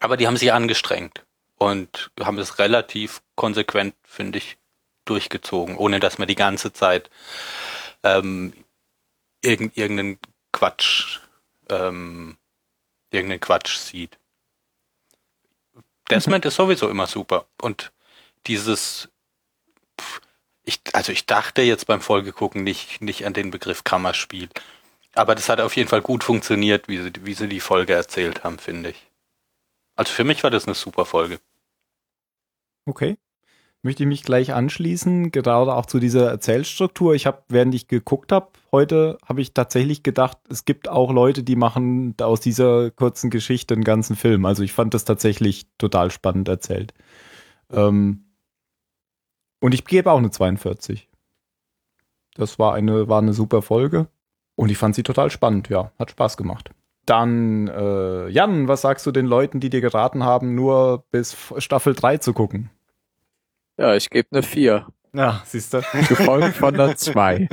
[0.00, 1.26] aber die haben sich angestrengt
[1.58, 4.56] und haben es relativ konsequent, finde ich,
[5.04, 7.10] durchgezogen, ohne dass man die ganze Zeit
[8.04, 8.54] ähm,
[9.42, 10.18] irgendeinen
[10.52, 11.20] Quatsch
[11.70, 12.37] ähm,
[13.10, 14.18] irgendeinen Quatsch sieht.
[16.10, 17.46] Desmond ist sowieso immer super.
[17.60, 17.92] Und
[18.46, 19.08] dieses,
[20.64, 24.48] ich, also ich dachte jetzt beim Folgegucken nicht, nicht an den Begriff Kammerspiel.
[25.14, 28.44] Aber das hat auf jeden Fall gut funktioniert, wie sie, wie sie die Folge erzählt
[28.44, 29.06] haben, finde ich.
[29.96, 31.40] Also für mich war das eine super Folge.
[32.86, 33.18] Okay
[33.88, 37.14] möchte ich mich gleich anschließen, gerade auch zu dieser Erzählstruktur.
[37.14, 41.42] Ich habe, während ich geguckt habe, heute habe ich tatsächlich gedacht, es gibt auch Leute,
[41.42, 44.44] die machen aus dieser kurzen Geschichte einen ganzen Film.
[44.44, 46.92] Also ich fand das tatsächlich total spannend erzählt.
[47.72, 48.26] Ähm
[49.62, 51.08] und ich gebe auch eine 42.
[52.34, 54.08] Das war eine, war eine super Folge.
[54.54, 55.92] Und ich fand sie total spannend, ja.
[55.98, 56.72] Hat Spaß gemacht.
[57.06, 61.94] Dann, äh, Jan, was sagst du den Leuten, die dir geraten haben, nur bis Staffel
[61.94, 62.68] 3 zu gucken?
[63.78, 64.86] Ja, ich gebe eine 4.
[65.14, 65.80] Ja, siehst du.
[66.08, 67.48] Gefolgt von einer 2.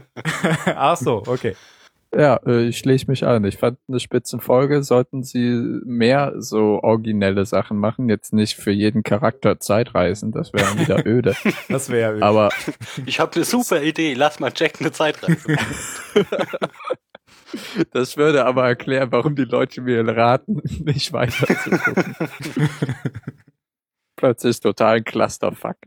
[0.66, 1.56] Ach so, okay.
[2.14, 3.44] Ja, äh, ich schließe mich an.
[3.44, 8.08] Ich fand eine Spitzenfolge, sollten sie mehr so originelle Sachen machen.
[8.08, 11.36] Jetzt nicht für jeden Charakter Zeitreisen, das wäre wieder öde.
[11.68, 12.24] Das wäre öde.
[12.24, 12.50] Aber
[13.06, 14.14] ich habe eine super Idee.
[14.14, 15.76] Lass mal Jack eine Zeitreise machen.
[17.92, 22.14] Das würde aber erklären, warum die Leute mir raten, nicht weiter zu gucken
[24.20, 25.78] plötzlich total ein Clusterfuck.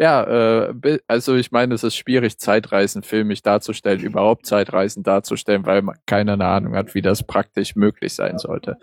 [0.00, 5.82] Ja, äh, also ich meine, es ist schwierig, Zeitreisen filmisch darzustellen, überhaupt Zeitreisen darzustellen, weil
[5.82, 8.78] man keine Ahnung hat, wie das praktisch möglich sein sollte.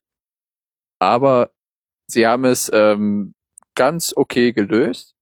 [0.99, 1.51] Aber
[2.07, 3.33] sie haben es ähm,
[3.75, 5.13] ganz okay gelöst.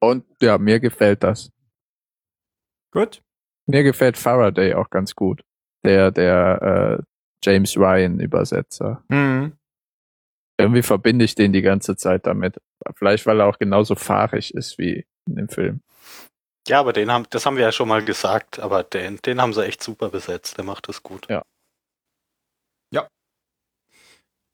[0.00, 1.50] Und ja, mir gefällt das.
[2.90, 3.22] Gut.
[3.66, 5.42] Mir gefällt Faraday auch ganz gut.
[5.84, 7.02] Der, der äh,
[7.44, 9.04] James Ryan Übersetzer.
[9.08, 9.59] Mhm
[10.60, 12.60] irgendwie verbinde ich den die ganze Zeit damit.
[12.94, 15.82] Vielleicht, weil er auch genauso fahrig ist wie in dem Film.
[16.68, 19.52] Ja, aber den haben, das haben wir ja schon mal gesagt, aber den, den haben
[19.52, 20.56] sie echt super besetzt.
[20.56, 21.26] Der macht das gut.
[21.28, 21.42] Ja.
[22.92, 23.08] Ja.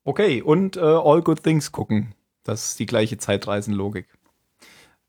[0.04, 2.14] Okay, und äh, All Good Things gucken.
[2.44, 4.06] Das ist die gleiche Zeitreisenlogik.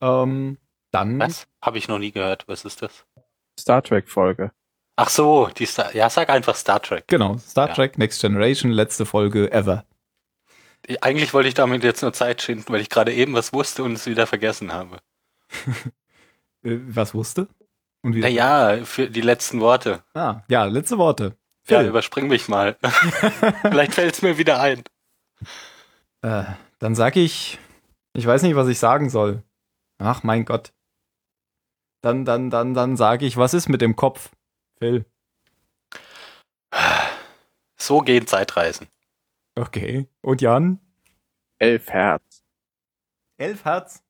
[0.02, 0.58] Ähm,
[0.92, 1.20] dann.
[1.20, 1.48] Was?
[1.62, 2.48] Habe ich noch nie gehört.
[2.48, 3.06] Was ist das?
[3.60, 4.52] Star Trek Folge.
[4.96, 7.04] Ach so, die Star ja, sag einfach Star Trek.
[7.08, 7.74] Genau, Star ja.
[7.76, 9.86] Trek Next Generation, letzte Folge ever.
[11.02, 13.94] Eigentlich wollte ich damit jetzt nur Zeit schinden, weil ich gerade eben was wusste und
[13.94, 15.00] es wieder vergessen habe.
[16.64, 17.48] Äh, was wusste?
[18.02, 20.04] Und wieder naja, für die letzten Worte.
[20.16, 21.38] Ah, ja, letzte Worte.
[21.62, 21.78] Phil.
[21.78, 22.78] Ja, überspring mich mal.
[23.62, 24.84] Vielleicht fällt es mir wieder ein.
[26.24, 26.46] Äh,
[26.80, 27.60] dann sag ich,
[28.14, 29.44] ich weiß nicht, was ich sagen soll.
[30.00, 30.74] Ach mein Gott.
[32.02, 34.32] Dann, dann, dann, dann sage ich, was ist mit dem Kopf,
[34.80, 35.06] Phil?
[37.78, 38.88] So gehen Zeitreisen.
[39.58, 40.08] Okay.
[40.22, 40.80] Und Jan?
[41.58, 42.44] Elf Herz.
[43.40, 44.04] Elf Herz?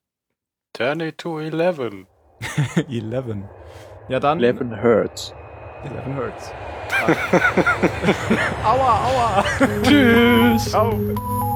[0.73, 2.05] Turn it to eleven.
[2.89, 3.47] eleven.
[4.09, 4.39] Ja, dann.
[4.39, 5.33] Eleven Hertz.
[5.85, 6.51] Eleven Hertz.
[8.63, 9.45] aua, aua.
[9.83, 10.71] Tschüss.
[10.71, 11.46] Ciao.